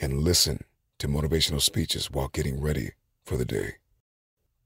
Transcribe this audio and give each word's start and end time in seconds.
and 0.00 0.22
listen 0.22 0.64
to 0.98 1.08
motivational 1.08 1.60
speeches 1.60 2.10
while 2.10 2.28
getting 2.28 2.60
ready 2.60 2.92
for 3.24 3.36
the 3.36 3.44
day. 3.44 3.74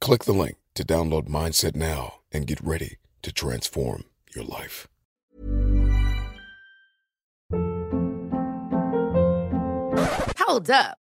Click 0.00 0.24
the 0.24 0.32
link 0.32 0.56
to 0.74 0.84
download 0.84 1.28
Mindset 1.28 1.74
now 1.74 2.20
and 2.32 2.46
get 2.46 2.60
ready 2.60 2.96
to 3.22 3.32
transform 3.32 4.04
your 4.34 4.44
life. 4.44 4.88
Hold 10.38 10.70
up. 10.70 10.98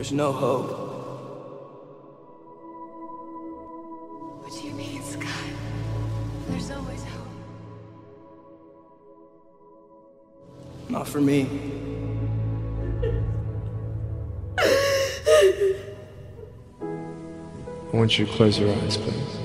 There's 0.00 0.12
no 0.12 0.32
hope. 0.32 0.70
What 4.40 4.50
do 4.50 4.66
you 4.66 4.72
mean, 4.72 5.02
Scott? 5.02 5.28
There's 6.48 6.70
always 6.70 7.04
hope. 7.04 7.28
Not 10.88 11.06
for 11.06 11.20
me. 11.20 11.46
I 14.56 14.64
want 17.92 18.18
you 18.18 18.24
to 18.24 18.32
close 18.32 18.58
your 18.58 18.74
eyes, 18.76 18.96
please. 18.96 19.36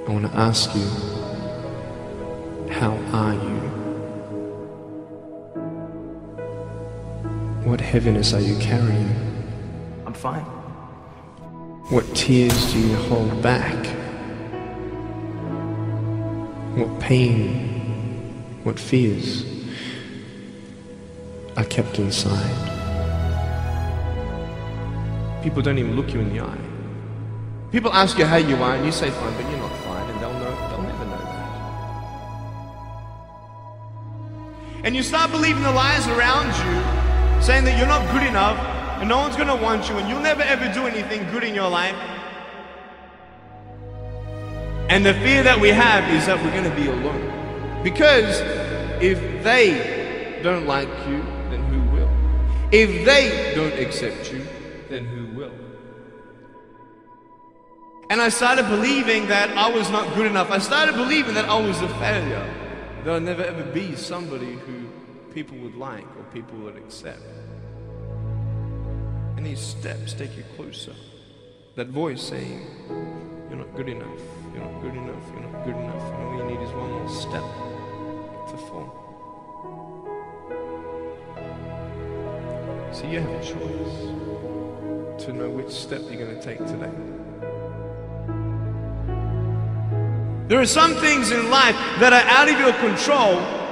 I 0.00 0.10
want 0.10 0.24
to 0.24 0.32
ask 0.34 0.74
you, 0.74 0.88
how 2.72 2.96
are 3.12 3.34
you? 3.34 3.53
What 7.74 7.80
heaviness 7.80 8.30
are 8.32 8.40
you 8.40 8.56
carrying? 8.58 9.10
I'm 10.06 10.14
fine. 10.14 10.44
What 11.90 12.04
tears 12.14 12.72
do 12.72 12.78
you 12.78 12.94
hold 12.94 13.42
back? 13.42 13.74
What 16.76 17.00
pain, 17.00 18.62
what 18.62 18.78
fears 18.78 19.44
are 21.56 21.64
kept 21.64 21.98
inside? 21.98 22.54
People 25.42 25.60
don't 25.60 25.78
even 25.78 25.96
look 25.96 26.14
you 26.14 26.20
in 26.20 26.32
the 26.32 26.44
eye. 26.44 26.56
People 27.72 27.92
ask 27.92 28.16
you 28.18 28.24
how 28.24 28.36
you 28.36 28.54
are, 28.54 28.76
and 28.76 28.86
you 28.86 28.92
say 28.92 29.10
fine, 29.10 29.34
but 29.34 29.50
you're 29.50 29.58
not 29.58 29.76
fine, 29.78 30.08
and 30.10 30.20
they'll 30.20 30.32
know, 30.34 30.68
they'll 30.68 30.80
never 30.80 31.06
know 31.06 31.18
that. 31.18 31.34
And 34.84 34.94
you 34.94 35.02
start 35.02 35.32
believing 35.32 35.64
the 35.64 35.72
lies 35.72 36.06
around 36.06 36.54
you, 36.64 36.93
saying 37.44 37.64
that 37.64 37.76
you're 37.76 37.86
not 37.86 38.10
good 38.10 38.26
enough, 38.26 38.58
and 39.00 39.08
no 39.08 39.18
one's 39.18 39.36
gonna 39.36 39.54
want 39.54 39.86
you, 39.90 39.98
and 39.98 40.08
you'll 40.08 40.20
never 40.20 40.40
ever 40.40 40.72
do 40.72 40.86
anything 40.86 41.30
good 41.30 41.44
in 41.44 41.54
your 41.54 41.68
life. 41.68 41.94
And 44.88 45.04
the 45.04 45.12
fear 45.12 45.42
that 45.42 45.60
we 45.60 45.68
have 45.68 46.08
is 46.14 46.24
that 46.24 46.42
we're 46.42 46.54
gonna 46.54 46.74
be 46.74 46.88
alone. 46.88 47.82
Because 47.82 48.40
if 49.02 49.18
they 49.44 50.40
don't 50.42 50.66
like 50.66 50.88
you, 51.06 51.20
then 51.50 51.62
who 51.64 51.82
will? 51.94 52.08
If 52.72 53.04
they 53.04 53.52
don't 53.54 53.78
accept 53.78 54.32
you, 54.32 54.42
then 54.88 55.04
who 55.04 55.26
will? 55.36 55.52
And 58.08 58.22
I 58.22 58.30
started 58.30 58.68
believing 58.68 59.26
that 59.28 59.50
I 59.50 59.68
was 59.68 59.90
not 59.90 60.14
good 60.14 60.26
enough. 60.26 60.50
I 60.50 60.58
started 60.58 60.94
believing 60.94 61.34
that 61.34 61.44
I 61.44 61.60
was 61.60 61.82
a 61.82 61.88
failure. 61.98 62.46
That 63.04 63.16
I'd 63.16 63.22
never 63.22 63.42
ever 63.42 63.64
be 63.64 63.96
somebody 63.96 64.54
who 64.54 64.88
people 65.34 65.58
would 65.58 65.74
like 65.74 66.06
or 66.16 66.22
people 66.32 66.56
would 66.58 66.76
accept. 66.76 67.20
And 69.36 69.44
these 69.44 69.58
steps 69.58 70.12
take 70.12 70.36
you 70.36 70.44
closer. 70.54 70.94
That 71.74 71.88
voice 71.88 72.22
saying, 72.22 72.64
You're 73.50 73.58
not 73.58 73.74
good 73.74 73.88
enough, 73.88 74.20
you're 74.54 74.62
not 74.64 74.80
good 74.80 74.94
enough, 74.94 75.24
you're 75.32 75.40
not 75.40 75.64
good 75.64 75.74
enough. 75.74 76.02
And 76.12 76.22
all 76.22 76.36
you 76.38 76.44
need 76.44 76.62
is 76.62 76.70
one 76.70 76.90
more 76.90 77.08
step 77.08 77.42
to 78.50 78.56
fall. 78.68 79.00
So 82.92 83.08
you 83.08 83.18
have 83.18 83.30
a 83.30 83.44
choice 83.44 85.24
to 85.24 85.32
know 85.32 85.50
which 85.50 85.70
step 85.70 86.02
you're 86.08 86.24
going 86.24 86.38
to 86.38 86.42
take 86.42 86.58
today. 86.58 86.92
There 90.46 90.60
are 90.60 90.66
some 90.66 90.94
things 90.94 91.32
in 91.32 91.50
life 91.50 91.74
that 91.98 92.12
are 92.12 92.22
out 92.28 92.48
of 92.48 92.60
your 92.60 92.72
control 92.74 93.63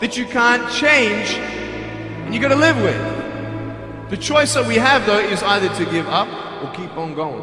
that 0.00 0.16
you 0.16 0.26
can't 0.26 0.70
change 0.72 1.34
and 1.34 2.34
you 2.34 2.40
got 2.40 2.48
to 2.48 2.56
live 2.56 2.76
with. 2.76 4.10
The 4.10 4.16
choice 4.16 4.54
that 4.54 4.66
we 4.66 4.76
have 4.76 5.06
though 5.06 5.18
is 5.18 5.42
either 5.42 5.68
to 5.74 5.90
give 5.90 6.06
up 6.08 6.28
or 6.62 6.72
keep 6.74 6.96
on 6.96 7.14
going. 7.14 7.42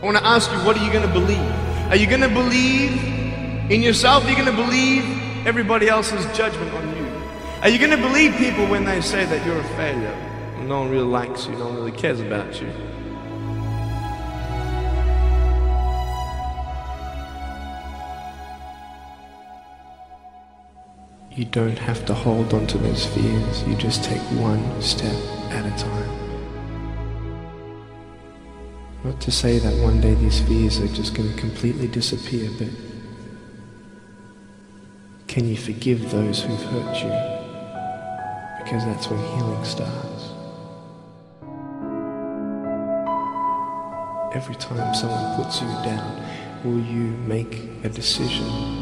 I 0.00 0.04
want 0.04 0.16
to 0.16 0.26
ask 0.26 0.50
you, 0.50 0.58
what 0.58 0.76
are 0.78 0.84
you 0.84 0.92
going 0.92 1.06
to 1.06 1.12
believe? 1.12 1.38
Are 1.90 1.96
you 1.96 2.06
going 2.06 2.22
to 2.22 2.28
believe 2.28 2.92
in 3.70 3.82
yourself? 3.82 4.24
Are 4.24 4.30
you 4.30 4.36
going 4.36 4.46
to 4.46 4.62
believe 4.64 5.04
everybody 5.46 5.88
else's 5.88 6.24
judgment 6.36 6.72
on 6.72 6.96
you? 6.96 7.06
Are 7.62 7.68
you 7.68 7.78
going 7.78 7.90
to 7.90 7.98
believe 7.98 8.34
people 8.36 8.66
when 8.66 8.84
they 8.84 9.00
say 9.00 9.26
that 9.26 9.44
you're 9.44 9.60
a 9.60 9.64
failure? 9.76 10.16
No 10.62 10.80
one 10.80 10.90
really 10.90 11.04
likes 11.04 11.46
you, 11.46 11.52
no 11.52 11.66
one 11.66 11.74
really 11.74 11.92
cares 11.92 12.20
about 12.20 12.60
you. 12.60 12.72
You 21.32 21.44
don't 21.44 21.78
have 21.78 22.04
to 22.06 22.14
hold 22.14 22.52
on 22.52 22.66
to 22.66 22.78
those 22.78 23.06
fears. 23.06 23.62
You 23.62 23.76
just 23.76 24.02
take 24.02 24.20
one 24.40 24.82
step 24.82 25.14
at 25.52 25.64
a 25.64 25.70
time. 25.80 26.10
Not 29.04 29.20
to 29.20 29.30
say 29.30 29.60
that 29.60 29.72
one 29.80 30.00
day 30.00 30.14
these 30.14 30.40
fears 30.40 30.80
are 30.80 30.88
just 30.88 31.14
going 31.14 31.32
to 31.32 31.38
completely 31.38 31.86
disappear, 31.86 32.50
but 32.58 32.68
can 35.28 35.48
you 35.48 35.56
forgive 35.56 36.10
those 36.10 36.42
who've 36.42 36.60
hurt 36.64 36.96
you? 36.96 38.64
Because 38.64 38.84
that's 38.86 39.06
when 39.06 39.20
healing 39.36 39.64
starts. 39.64 40.32
Every 44.34 44.56
time 44.56 44.92
someone 44.96 45.36
puts 45.36 45.62
you 45.62 45.68
down, 45.84 46.26
will 46.64 46.80
you 46.80 47.04
make 47.28 47.54
a 47.84 47.88
decision 47.88 48.79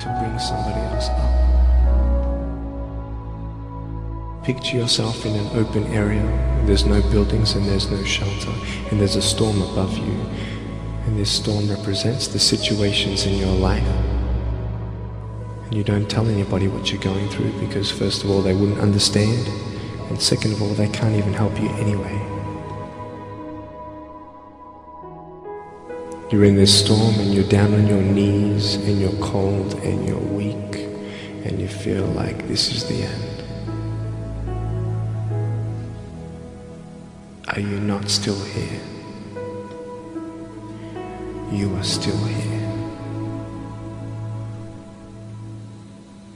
to 0.00 0.08
bring 0.18 0.38
somebody 0.38 0.80
else 0.80 1.08
up? 1.08 1.50
Picture 4.44 4.78
yourself 4.78 5.26
in 5.26 5.36
an 5.36 5.46
open 5.56 5.84
area. 5.88 6.22
There's 6.64 6.86
no 6.86 7.02
buildings 7.10 7.54
and 7.54 7.66
there's 7.66 7.90
no 7.90 8.02
shelter, 8.04 8.52
and 8.90 8.98
there's 8.98 9.16
a 9.16 9.22
storm 9.22 9.60
above 9.62 9.96
you. 9.96 10.14
And 11.06 11.18
this 11.18 11.30
storm 11.30 11.68
represents 11.68 12.26
the 12.28 12.38
situations 12.38 13.26
in 13.26 13.34
your 13.34 13.54
life. 13.54 13.86
And 15.64 15.74
you 15.74 15.84
don't 15.84 16.08
tell 16.08 16.26
anybody 16.26 16.68
what 16.68 16.90
you're 16.90 17.02
going 17.02 17.28
through 17.28 17.52
because, 17.60 17.90
first 17.90 18.24
of 18.24 18.30
all, 18.30 18.42
they 18.42 18.54
wouldn't 18.54 18.80
understand, 18.80 19.46
and 20.08 20.20
second 20.20 20.52
of 20.52 20.62
all, 20.62 20.74
they 20.74 20.88
can't 20.88 21.14
even 21.16 21.32
help 21.32 21.60
you 21.60 21.68
anyway. 21.70 22.39
You're 26.30 26.44
in 26.44 26.54
this 26.54 26.84
storm 26.84 27.18
and 27.18 27.34
you're 27.34 27.48
down 27.48 27.74
on 27.74 27.88
your 27.88 28.00
knees 28.00 28.76
and 28.76 29.00
you're 29.00 29.20
cold 29.20 29.74
and 29.82 30.06
you're 30.06 30.16
weak 30.16 30.76
and 31.44 31.60
you 31.60 31.66
feel 31.66 32.04
like 32.04 32.46
this 32.46 32.72
is 32.72 32.84
the 32.86 33.02
end. 33.02 33.42
Are 37.48 37.58
you 37.58 37.80
not 37.80 38.08
still 38.08 38.40
here? 38.44 38.80
You 41.50 41.74
are 41.74 41.82
still 41.82 42.24
here. 42.24 42.72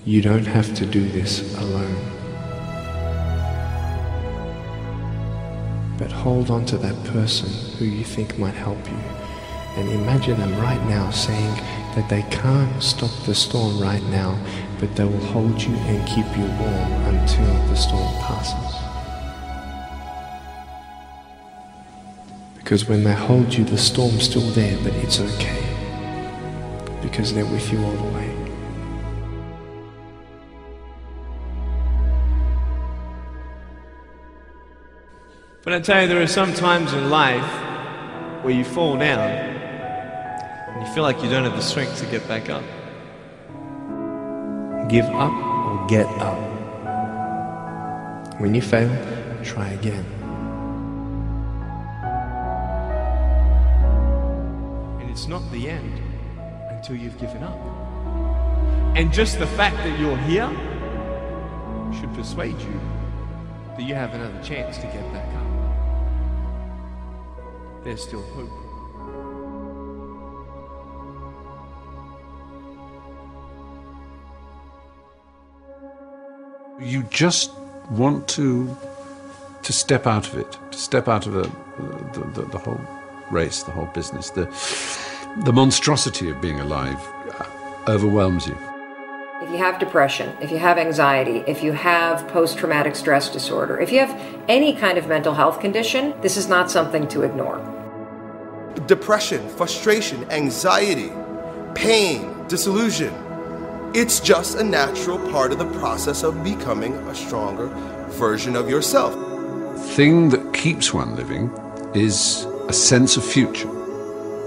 You 0.05 0.23
don't 0.23 0.45
have 0.45 0.75
to 0.75 0.87
do 0.87 1.09
this 1.09 1.57
alone. 1.57 1.95
But 5.99 6.11
hold 6.11 6.51
on 6.51 6.67
to 6.67 6.79
that 6.79 7.05
person 7.05 7.49
who 7.79 7.85
you 7.85 8.03
think 8.03 8.37
might 8.41 8.55
help 8.55 8.85
you 8.91 8.99
and 9.77 9.89
imagine 9.91 10.39
them 10.39 10.57
right 10.61 10.83
now 10.87 11.11
saying 11.11 11.55
that 11.95 12.09
they 12.09 12.23
can't 12.31 12.83
stop 12.83 13.11
the 13.27 13.35
storm 13.35 13.81
right 13.81 14.03
now, 14.05 14.39
but 14.79 14.95
they 14.95 15.05
will 15.05 15.27
hold 15.27 15.61
you 15.61 15.75
and 15.75 16.07
keep 16.09 16.27
you 16.37 16.45
warm 16.45 16.93
until 17.15 17.55
the 17.69 17.75
storm 17.75 18.15
passes. 18.23 18.81
Because 22.57 22.89
when 22.89 23.05
they 23.05 23.13
hold 23.13 23.53
you, 23.53 23.65
the 23.65 23.77
storm's 23.77 24.25
still 24.25 24.49
there, 24.51 24.79
but 24.83 24.93
it's 24.95 25.21
okay. 25.21 25.63
Because 27.03 27.35
they're 27.35 27.45
with 27.45 27.73
you 27.73 27.83
all 27.85 27.93
the 27.93 28.13
way. 28.15 28.31
But 35.63 35.73
I 35.73 35.81
tell 35.81 36.03
you, 36.03 36.09
there 36.09 36.23
are 36.23 36.27
some 36.27 36.53
times 36.53 36.93
in 36.93 37.11
life 37.11 38.45
where 38.45 38.55
you 38.55 38.65
fall 38.65 38.97
down 38.99 39.54
you 40.85 40.93
feel 40.93 41.03
like 41.03 41.23
you 41.23 41.31
don't 41.31 41.45
have 41.45 41.57
the 41.57 41.63
strength 41.63 41.99
to 41.99 42.07
get 42.07 42.27
back 42.29 42.51
up. 42.51 42.63
Give 44.89 45.07
up 45.07 45.33
or 45.33 45.87
get 45.89 46.07
up. 46.21 46.39
When 48.39 48.55
you 48.55 48.61
fail, 48.61 48.91
try 49.43 49.69
again. 49.71 50.05
And 55.01 55.11
it's 55.11 55.27
not 55.27 55.51
the 55.53 55.71
end 55.71 56.03
until 56.71 56.97
you've 56.97 57.19
given 57.19 57.43
up. 57.43 57.59
And 58.97 59.13
just 59.13 59.39
the 59.39 59.47
fact 59.47 59.77
that 59.77 59.99
you're 59.99 60.19
here 60.19 60.51
should 61.99 62.13
persuade 62.15 62.61
you 62.61 62.81
that 63.77 63.83
you 63.83 63.95
have 63.95 64.13
another 64.15 64.43
chance 64.43 64.77
to 64.79 64.87
get 64.87 65.13
back 65.13 65.29
up. 65.35 65.47
There's 67.83 68.03
still 68.03 68.23
hope. 68.23 68.64
You 76.81 77.05
just 77.05 77.53
want 77.91 78.29
to 78.29 78.77
to 79.63 79.73
step 79.73 80.07
out 80.07 80.29
of 80.29 80.37
it, 80.37 80.59
to 80.71 80.79
step 80.79 81.09
out 81.09 81.27
of 81.27 81.33
the, 81.33 81.51
the, 82.13 82.41
the, 82.41 82.43
the 82.49 82.59
whole 82.59 82.81
race, 83.31 83.63
the 83.63 83.71
whole 83.71 83.87
business. 83.87 84.31
The, 84.31 84.45
the 85.45 85.53
monstrosity 85.53 86.29
of 86.29 86.41
being 86.41 86.61
alive 86.61 87.01
overwhelms 87.89 88.47
you. 88.47 88.57
If 89.43 89.51
you 89.51 89.57
have 89.59 89.79
depression, 89.79 90.37
if 90.41 90.51
you 90.51 90.59
have 90.59 90.79
anxiety, 90.79 91.45
if 91.47 91.63
you 91.63 91.73
have 91.73 92.27
post 92.29 92.59
traumatic 92.59 92.95
stress 92.95 93.29
disorder, 93.29 93.81
if 93.81 93.91
you 93.91 93.99
have 93.99 94.43
any 94.49 94.75
kind 94.75 94.99
of 94.99 95.09
mental 95.09 95.35
health 95.35 95.61
condition, 95.61 96.15
this 96.21 96.37
is 96.37 96.49
not 96.49 96.71
something 96.71 97.09
to 97.09 97.23
ignore. 97.23 97.59
Depression, 98.87 99.49
frustration, 99.51 100.31
anxiety, 100.31 101.11
pain, 101.75 102.47
disillusion. 102.49 103.13
It's 103.95 104.19
just 104.19 104.57
a 104.57 104.65
natural 104.65 105.21
part 105.31 105.53
of 105.53 105.59
the 105.59 105.71
process 105.79 106.25
of 106.25 106.43
becoming 106.43 106.95
a 106.95 107.15
stronger 107.15 107.69
version 108.19 108.57
of 108.57 108.69
yourself. 108.69 109.15
Thing 109.95 110.31
that 110.31 110.53
keeps 110.53 110.93
one 110.93 111.15
living 111.15 111.49
is 111.95 112.45
a 112.67 112.73
sense 112.73 113.17
of 113.17 113.25
future. 113.25 113.69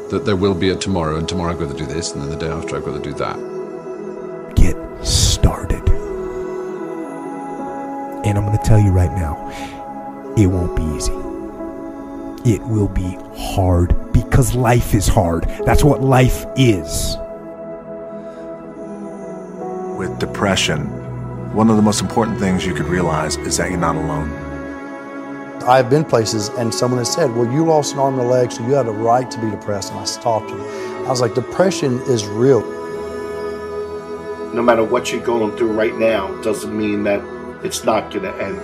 That 0.09 0.23
there 0.25 0.35
will 0.35 0.53
be 0.53 0.71
a 0.71 0.75
tomorrow, 0.75 1.16
and 1.16 1.30
tomorrow 1.30 1.54
I've 1.54 1.59
got 1.59 1.71
to 1.71 1.77
do 1.77 1.85
this, 1.85 2.11
and 2.11 2.21
then 2.21 2.30
the 2.30 2.35
day 2.35 2.49
after 2.49 2.75
I've 2.75 2.83
got 2.83 3.01
to 3.01 3.09
do 3.09 3.13
that. 3.13 3.37
Get 4.57 4.75
started. 5.06 5.87
And 8.25 8.37
I'm 8.37 8.44
going 8.44 8.57
to 8.57 8.63
tell 8.66 8.81
you 8.81 8.92
right 8.92 9.13
now, 9.13 9.49
it 10.35 10.47
won't 10.47 10.75
be 10.75 10.83
easy. 10.97 11.13
It 12.54 12.61
will 12.63 12.89
be 12.89 13.18
hard 13.37 14.11
because 14.11 14.56
life 14.56 14.94
is 14.94 15.07
hard. 15.07 15.45
That's 15.66 15.85
what 15.85 16.01
life 16.04 16.45
is. 16.57 17.16
With 19.97 20.19
depression, 20.19 20.81
one 21.56 21.71
of 21.71 21.75
the 21.75 21.81
most 21.81 22.01
important 22.01 22.37
things 22.37 22.63
you 22.63 22.75
could 22.75 22.85
realize 22.85 23.35
is 23.37 23.57
that 23.57 23.71
you're 23.71 23.80
not 23.80 23.95
alone. 23.95 24.30
I've 25.63 25.89
been 25.89 26.06
places 26.06 26.49
and 26.49 26.71
someone 26.71 26.99
has 26.99 27.11
said, 27.11 27.35
Well, 27.35 27.51
you 27.51 27.66
lost 27.66 27.94
an 27.94 27.99
arm 27.99 28.19
and 28.19 28.21
a 28.21 28.31
leg, 28.31 28.51
so 28.51 28.63
you 28.68 28.75
had 28.75 28.85
a 28.85 28.92
right 28.92 29.30
to 29.31 29.42
be 29.42 29.49
depressed. 29.49 29.89
And 29.89 29.99
I 29.99 30.06
stopped 30.06 30.49
them. 30.49 30.61
I 30.61 31.09
was 31.09 31.19
like, 31.19 31.33
Depression 31.33 31.99
is 32.01 32.27
real. 32.27 32.61
No 34.54 34.61
matter 34.61 34.83
what 34.83 35.11
you're 35.11 35.23
going 35.23 35.57
through 35.57 35.71
right 35.71 35.95
now, 35.95 36.27
doesn't 36.44 36.77
mean 36.77 37.01
that 37.06 37.19
it's 37.66 37.83
not 37.83 38.11
going 38.13 38.25
to 38.25 38.35
end. 38.39 38.59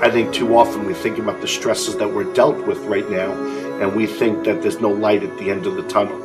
I 0.00 0.12
think 0.12 0.32
too 0.32 0.56
often 0.56 0.86
we 0.86 0.94
think 0.94 1.18
about 1.18 1.40
the 1.40 1.48
stresses 1.48 1.96
that 1.96 2.14
we're 2.14 2.32
dealt 2.34 2.68
with 2.68 2.78
right 2.84 3.10
now, 3.10 3.32
and 3.80 3.96
we 3.96 4.06
think 4.06 4.44
that 4.44 4.62
there's 4.62 4.80
no 4.80 4.90
light 4.90 5.24
at 5.24 5.36
the 5.38 5.50
end 5.50 5.66
of 5.66 5.74
the 5.74 5.82
tunnel. 5.88 6.21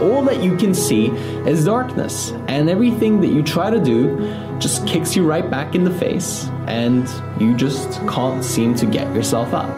All 0.00 0.22
that 0.24 0.42
you 0.42 0.56
can 0.56 0.74
see 0.74 1.08
is 1.46 1.64
darkness, 1.64 2.32
and 2.48 2.68
everything 2.68 3.20
that 3.20 3.28
you 3.28 3.42
try 3.42 3.70
to 3.70 3.78
do 3.78 4.18
just 4.58 4.86
kicks 4.86 5.14
you 5.14 5.24
right 5.24 5.48
back 5.48 5.74
in 5.74 5.84
the 5.84 5.94
face, 5.94 6.48
and 6.66 7.08
you 7.40 7.56
just 7.56 7.92
can't 8.08 8.44
seem 8.44 8.74
to 8.76 8.86
get 8.86 9.14
yourself 9.14 9.54
up. 9.54 9.68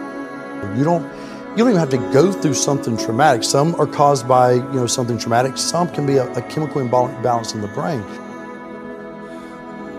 You 0.76 0.84
don't 0.84 1.04
you 1.50 1.64
don't 1.64 1.70
even 1.70 1.80
have 1.80 1.90
to 1.90 2.12
go 2.12 2.32
through 2.32 2.54
something 2.54 2.98
traumatic. 2.98 3.42
Some 3.42 3.74
are 3.76 3.86
caused 3.86 4.28
by, 4.28 4.52
you 4.52 4.72
know, 4.74 4.86
something 4.86 5.16
traumatic. 5.16 5.56
Some 5.56 5.88
can 5.88 6.04
be 6.04 6.18
a, 6.18 6.30
a 6.34 6.42
chemical 6.42 6.82
imbalance 6.82 7.54
in 7.54 7.62
the 7.62 7.68
brain. 7.68 8.02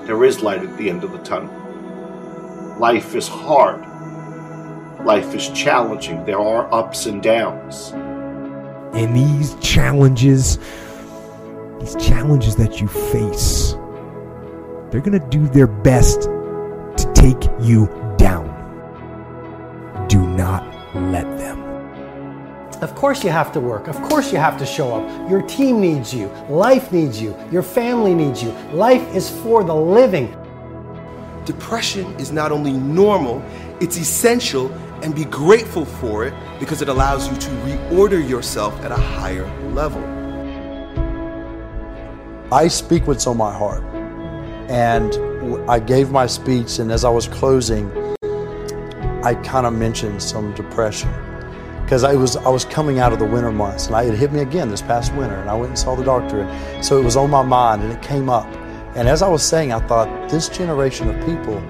There 0.05 0.23
is 0.23 0.43
light 0.43 0.61
at 0.61 0.77
the 0.77 0.87
end 0.87 1.03
of 1.03 1.11
the 1.11 1.17
tunnel. 1.19 1.51
Life 2.79 3.15
is 3.15 3.27
hard. 3.27 3.81
Life 5.03 5.33
is 5.33 5.49
challenging. 5.49 6.25
There 6.25 6.39
are 6.39 6.71
ups 6.71 7.07
and 7.07 7.23
downs. 7.23 7.91
And 8.93 9.15
these 9.15 9.55
challenges, 9.55 10.57
these 11.79 11.95
challenges 11.95 12.55
that 12.55 12.81
you 12.81 12.87
face, 12.87 13.73
they're 14.91 15.01
going 15.01 15.19
to 15.19 15.27
do 15.29 15.47
their 15.47 15.67
best 15.67 16.21
to 16.23 17.11
take 17.13 17.49
you 17.61 17.87
down. 18.17 18.47
Do 20.07 20.25
not 20.25 20.63
let 20.95 21.25
them. 21.37 21.67
Of 22.81 22.93
course, 22.93 23.23
you 23.23 23.31
have 23.31 23.51
to 23.53 23.59
work. 23.59 23.87
Of 23.87 23.99
course, 24.03 24.31
you 24.31 24.37
have 24.37 24.57
to 24.59 24.65
show 24.65 24.95
up. 24.95 25.29
Your 25.29 25.41
team 25.41 25.81
needs 25.81 26.13
you. 26.13 26.27
Life 26.47 26.91
needs 26.91 27.19
you. 27.19 27.35
Your 27.51 27.63
family 27.63 28.13
needs 28.13 28.43
you. 28.43 28.51
Life 28.71 29.03
is 29.15 29.29
for 29.29 29.63
the 29.63 29.73
living. 29.75 30.35
Depression 31.45 32.05
is 32.19 32.31
not 32.31 32.51
only 32.51 32.73
normal, 32.73 33.41
it's 33.79 33.97
essential, 33.97 34.69
and 35.03 35.13
be 35.15 35.25
grateful 35.25 35.85
for 35.85 36.25
it 36.25 36.33
because 36.59 36.81
it 36.81 36.89
allows 36.89 37.29
you 37.29 37.37
to 37.37 37.49
reorder 37.61 38.27
yourself 38.27 38.79
at 38.81 38.91
a 38.91 38.95
higher 38.95 39.45
level. 39.71 40.03
I 42.51 42.67
speak 42.67 43.07
what's 43.07 43.27
on 43.27 43.37
my 43.37 43.53
heart. 43.53 43.83
And 44.69 45.69
I 45.69 45.79
gave 45.79 46.11
my 46.11 46.27
speech, 46.27 46.79
and 46.79 46.91
as 46.91 47.05
I 47.05 47.09
was 47.09 47.27
closing, 47.27 47.89
I 49.23 49.33
kind 49.45 49.65
of 49.65 49.73
mentioned 49.73 50.21
some 50.21 50.53
depression 50.55 51.09
because 51.83 52.03
I 52.03 52.15
was 52.15 52.35
I 52.35 52.49
was 52.49 52.65
coming 52.65 52.99
out 52.99 53.13
of 53.13 53.19
the 53.19 53.25
winter 53.25 53.51
months, 53.51 53.87
and 53.87 53.95
I, 53.95 54.03
it 54.03 54.13
hit 54.13 54.33
me 54.33 54.41
again 54.41 54.69
this 54.69 54.81
past 54.81 55.13
winter, 55.13 55.35
and 55.35 55.49
I 55.49 55.53
went 55.53 55.69
and 55.69 55.79
saw 55.79 55.95
the 55.95 56.03
doctor, 56.03 56.41
and 56.41 56.85
so 56.85 56.99
it 56.99 57.03
was 57.03 57.15
on 57.15 57.29
my 57.29 57.43
mind, 57.43 57.81
and 57.81 57.93
it 57.93 58.01
came 58.01 58.29
up. 58.29 58.45
And 58.95 59.07
as 59.07 59.21
I 59.21 59.29
was 59.29 59.41
saying, 59.41 59.71
I 59.71 59.79
thought 59.87 60.29
this 60.29 60.49
generation 60.49 61.09
of 61.09 61.25
people 61.25 61.63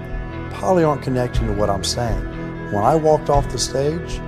probably 0.54 0.82
aren't 0.82 1.02
connecting 1.02 1.46
to 1.46 1.52
what 1.52 1.70
I'm 1.70 1.84
saying. 1.84 2.37
When 2.70 2.84
I 2.84 2.94
walked 2.94 3.30
off 3.30 3.50
the 3.50 3.58
stage, 3.58 4.18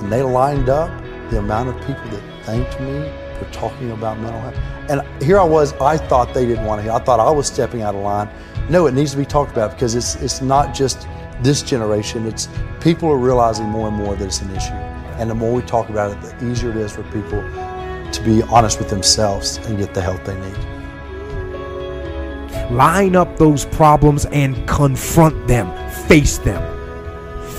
and 0.00 0.12
they 0.12 0.22
lined 0.22 0.68
up, 0.68 0.90
the 1.30 1.38
amount 1.38 1.68
of 1.68 1.76
people 1.86 2.08
that 2.10 2.44
thanked 2.44 2.80
me 2.80 3.12
for 3.38 3.50
talking 3.52 3.90
about 3.90 4.18
mental 4.18 4.40
health, 4.40 4.56
and 4.90 5.22
here 5.22 5.38
I 5.38 5.44
was, 5.44 5.72
I 5.74 5.96
thought 5.96 6.34
they 6.34 6.46
didn't 6.46 6.64
want 6.64 6.80
to 6.80 6.82
hear. 6.82 6.92
I 6.92 6.98
thought 6.98 7.20
I 7.20 7.30
was 7.30 7.46
stepping 7.46 7.82
out 7.82 7.94
of 7.94 8.02
line. 8.02 8.28
No, 8.68 8.86
it 8.86 8.94
needs 8.94 9.12
to 9.12 9.16
be 9.16 9.24
talked 9.24 9.52
about 9.52 9.72
because 9.72 9.94
it's 9.94 10.16
it's 10.16 10.40
not 10.40 10.74
just 10.74 11.06
this 11.42 11.62
generation. 11.62 12.26
It's 12.26 12.48
people 12.80 13.08
are 13.10 13.18
realizing 13.18 13.66
more 13.66 13.88
and 13.88 13.96
more 13.96 14.16
that 14.16 14.24
it's 14.24 14.40
an 14.40 14.50
issue. 14.54 14.72
And 15.18 15.28
the 15.28 15.34
more 15.34 15.52
we 15.52 15.62
talk 15.62 15.88
about 15.90 16.12
it, 16.12 16.20
the 16.20 16.50
easier 16.50 16.70
it 16.70 16.76
is 16.76 16.92
for 16.92 17.02
people 17.04 17.42
to 18.12 18.22
be 18.24 18.42
honest 18.44 18.78
with 18.78 18.88
themselves 18.90 19.58
and 19.58 19.78
get 19.78 19.94
the 19.94 20.00
help 20.00 20.24
they 20.24 20.38
need. 20.40 20.56
Line 22.70 23.16
up 23.16 23.36
those 23.36 23.64
problems 23.66 24.26
and 24.26 24.66
confront 24.68 25.46
them, 25.46 25.70
face 26.08 26.38
them, 26.38 26.62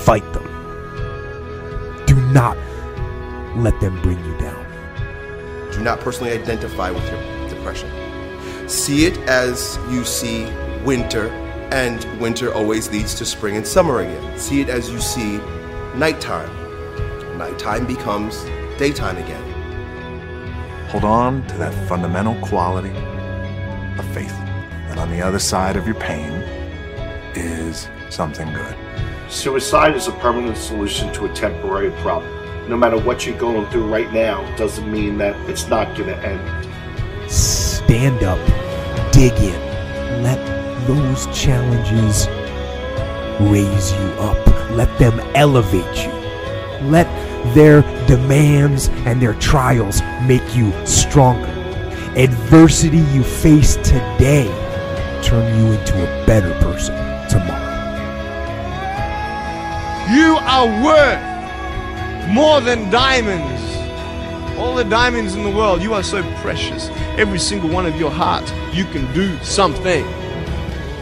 fight 0.04 0.24
them. 0.32 0.46
Do 2.06 2.16
not 2.32 2.56
let 3.56 3.78
them 3.80 4.00
bring 4.02 4.22
you 4.24 4.38
down. 4.38 5.70
Do 5.72 5.80
not 5.80 6.00
personally 6.00 6.32
identify 6.32 6.90
with 6.90 7.08
your 7.10 7.48
depression. 7.48 7.90
See 8.68 9.06
it 9.06 9.16
as 9.28 9.78
you 9.90 10.04
see 10.04 10.44
winter, 10.84 11.28
and 11.72 12.04
winter 12.20 12.52
always 12.52 12.90
leads 12.90 13.14
to 13.14 13.24
spring 13.24 13.56
and 13.56 13.66
summer 13.66 14.00
again. 14.00 14.38
See 14.38 14.60
it 14.60 14.68
as 14.68 14.90
you 14.90 15.00
see 15.00 15.38
nighttime 15.96 16.62
nighttime 17.42 17.84
becomes 17.86 18.44
daytime 18.78 19.16
again. 19.16 19.42
Hold 20.90 21.04
on 21.04 21.44
to 21.48 21.56
that 21.58 21.74
fundamental 21.88 22.36
quality 22.36 22.96
of 23.98 24.04
faith. 24.14 24.32
And 24.90 25.00
on 25.00 25.10
the 25.10 25.20
other 25.20 25.40
side 25.40 25.76
of 25.76 25.84
your 25.84 25.96
pain 25.96 26.30
is 27.34 27.88
something 28.10 28.52
good. 28.52 28.76
Suicide 29.32 29.96
is 29.96 30.08
a 30.08 30.12
permanent 30.12 30.58
solution 30.58 31.10
to 31.14 31.24
a 31.24 31.32
temporary 31.32 31.90
problem. 32.02 32.30
No 32.68 32.76
matter 32.76 32.98
what 32.98 33.24
you're 33.24 33.38
going 33.38 33.66
through 33.70 33.88
right 33.88 34.12
now, 34.12 34.44
doesn't 34.56 34.92
mean 34.92 35.16
that 35.18 35.34
it's 35.48 35.68
not 35.68 35.96
going 35.96 36.10
to 36.10 36.18
end. 36.18 37.32
Stand 37.32 38.22
up, 38.24 38.38
dig 39.10 39.32
in, 39.32 40.22
let 40.22 40.38
those 40.86 41.26
challenges 41.34 42.28
raise 43.50 43.92
you 43.92 44.06
up, 44.20 44.46
let 44.72 44.98
them 44.98 45.18
elevate 45.34 46.04
you. 46.04 46.12
Let 46.90 47.06
their 47.54 47.80
demands 48.06 48.88
and 49.06 49.20
their 49.20 49.34
trials 49.34 50.02
make 50.26 50.54
you 50.54 50.74
stronger. 50.84 51.48
Adversity 52.16 52.98
you 52.98 53.24
face 53.24 53.76
today 53.76 54.46
turn 55.22 55.58
you 55.58 55.72
into 55.72 55.94
a 56.02 56.26
better 56.26 56.52
person 56.60 56.94
tomorrow. 57.30 57.71
You 60.10 60.36
are 60.40 60.66
worth 60.82 62.28
more 62.28 62.60
than 62.60 62.90
diamonds. 62.90 63.60
All 64.58 64.74
the 64.74 64.84
diamonds 64.84 65.34
in 65.34 65.44
the 65.44 65.50
world, 65.50 65.82
you 65.82 65.94
are 65.94 66.02
so 66.02 66.22
precious. 66.40 66.88
Every 67.18 67.38
single 67.38 67.70
one 67.70 67.86
of 67.86 67.98
your 67.98 68.10
hearts, 68.10 68.52
you 68.72 68.84
can 68.84 69.12
do 69.14 69.36
something. 69.42 70.04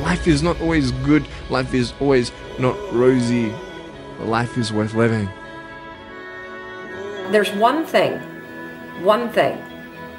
Life 0.02 0.26
is 0.26 0.42
not 0.42 0.61
always 0.61 0.92
good, 0.92 1.26
life 1.50 1.75
is 1.75 1.92
always 2.00 2.33
not 2.59 2.76
rosy, 2.92 3.52
but 4.19 4.28
life 4.28 4.57
is 4.57 4.73
worth 4.73 4.95
living. 4.95 5.28
There's 7.30 7.50
one 7.52 7.85
thing, 7.87 8.19
one 9.02 9.30
thing, 9.30 9.62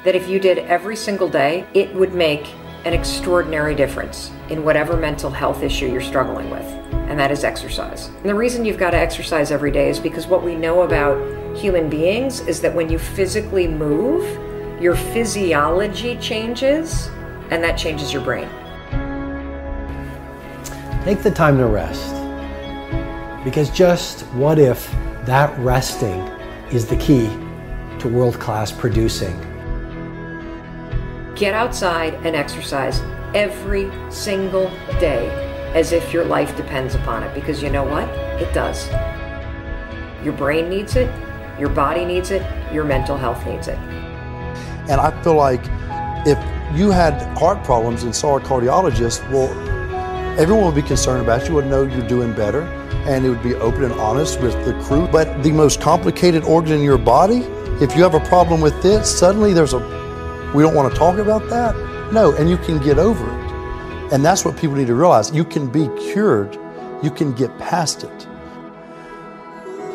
that 0.04 0.14
if 0.14 0.28
you 0.28 0.38
did 0.38 0.58
every 0.58 0.96
single 0.96 1.28
day, 1.28 1.66
it 1.74 1.94
would 1.94 2.14
make 2.14 2.52
an 2.84 2.92
extraordinary 2.92 3.74
difference 3.74 4.30
in 4.48 4.64
whatever 4.64 4.96
mental 4.96 5.30
health 5.30 5.62
issue 5.62 5.86
you're 5.86 6.00
struggling 6.00 6.50
with, 6.50 6.66
and 7.08 7.18
that 7.18 7.30
is 7.30 7.44
exercise. 7.44 8.08
And 8.08 8.24
the 8.24 8.34
reason 8.34 8.64
you've 8.64 8.78
got 8.78 8.90
to 8.90 8.96
exercise 8.96 9.50
every 9.50 9.70
day 9.70 9.90
is 9.90 9.98
because 9.98 10.26
what 10.26 10.42
we 10.42 10.54
know 10.54 10.82
about 10.82 11.16
human 11.56 11.88
beings 11.88 12.40
is 12.40 12.60
that 12.62 12.74
when 12.74 12.88
you 12.88 12.98
physically 12.98 13.68
move, 13.68 14.22
your 14.82 14.96
physiology 14.96 16.16
changes, 16.16 17.08
and 17.50 17.62
that 17.62 17.76
changes 17.76 18.12
your 18.12 18.22
brain. 18.22 18.48
Take 21.04 21.22
the 21.22 21.30
time 21.30 21.58
to 21.58 21.66
rest. 21.66 22.14
Because 23.44 23.70
just 23.70 24.22
what 24.34 24.58
if 24.58 24.90
that 25.24 25.56
resting 25.58 26.20
is 26.70 26.86
the 26.86 26.96
key 26.96 27.26
to 27.98 28.08
world 28.08 28.38
class 28.40 28.72
producing? 28.72 29.38
Get 31.34 31.54
outside 31.54 32.14
and 32.24 32.36
exercise 32.36 33.00
every 33.34 33.90
single 34.10 34.68
day 35.00 35.51
as 35.74 35.92
if 35.92 36.12
your 36.12 36.24
life 36.24 36.56
depends 36.56 36.94
upon 36.94 37.22
it 37.22 37.34
because 37.34 37.62
you 37.62 37.70
know 37.70 37.84
what? 37.84 38.08
It 38.40 38.52
does. 38.52 38.88
Your 40.24 40.34
brain 40.34 40.68
needs 40.68 40.96
it, 40.96 41.10
your 41.58 41.70
body 41.70 42.04
needs 42.04 42.30
it, 42.30 42.42
your 42.72 42.84
mental 42.84 43.16
health 43.16 43.44
needs 43.46 43.68
it. 43.68 43.78
And 44.88 45.00
I 45.00 45.10
feel 45.22 45.34
like 45.34 45.60
if 46.26 46.38
you 46.76 46.90
had 46.90 47.14
heart 47.36 47.64
problems 47.64 48.02
and 48.02 48.14
saw 48.14 48.36
a 48.36 48.40
cardiologist, 48.40 49.28
well, 49.30 49.48
everyone 50.38 50.66
would 50.66 50.74
be 50.74 50.86
concerned 50.86 51.22
about 51.22 51.48
you, 51.48 51.54
would 51.54 51.66
know 51.66 51.84
you're 51.84 52.06
doing 52.06 52.32
better, 52.32 52.62
and 53.06 53.24
it 53.24 53.28
would 53.28 53.42
be 53.42 53.54
open 53.54 53.84
and 53.84 53.92
honest 53.94 54.40
with 54.40 54.52
the 54.64 54.74
crew. 54.84 55.08
But 55.08 55.42
the 55.42 55.52
most 55.52 55.80
complicated 55.80 56.44
organ 56.44 56.72
in 56.72 56.82
your 56.82 56.98
body, 56.98 57.38
if 57.82 57.96
you 57.96 58.02
have 58.02 58.14
a 58.14 58.20
problem 58.20 58.60
with 58.60 58.84
it, 58.84 59.04
suddenly 59.04 59.52
there's 59.52 59.72
a, 59.72 59.78
we 60.54 60.62
don't 60.62 60.74
want 60.74 60.92
to 60.92 60.98
talk 60.98 61.18
about 61.18 61.48
that? 61.50 61.74
No, 62.12 62.34
and 62.36 62.48
you 62.48 62.58
can 62.58 62.78
get 62.82 62.98
over 62.98 63.24
it. 63.24 63.41
And 64.12 64.22
that's 64.22 64.44
what 64.44 64.58
people 64.58 64.76
need 64.76 64.88
to 64.88 64.94
realize. 64.94 65.32
You 65.32 65.42
can 65.42 65.70
be 65.70 65.88
cured, 66.12 66.58
you 67.02 67.10
can 67.10 67.32
get 67.32 67.58
past 67.58 68.04
it. 68.04 68.28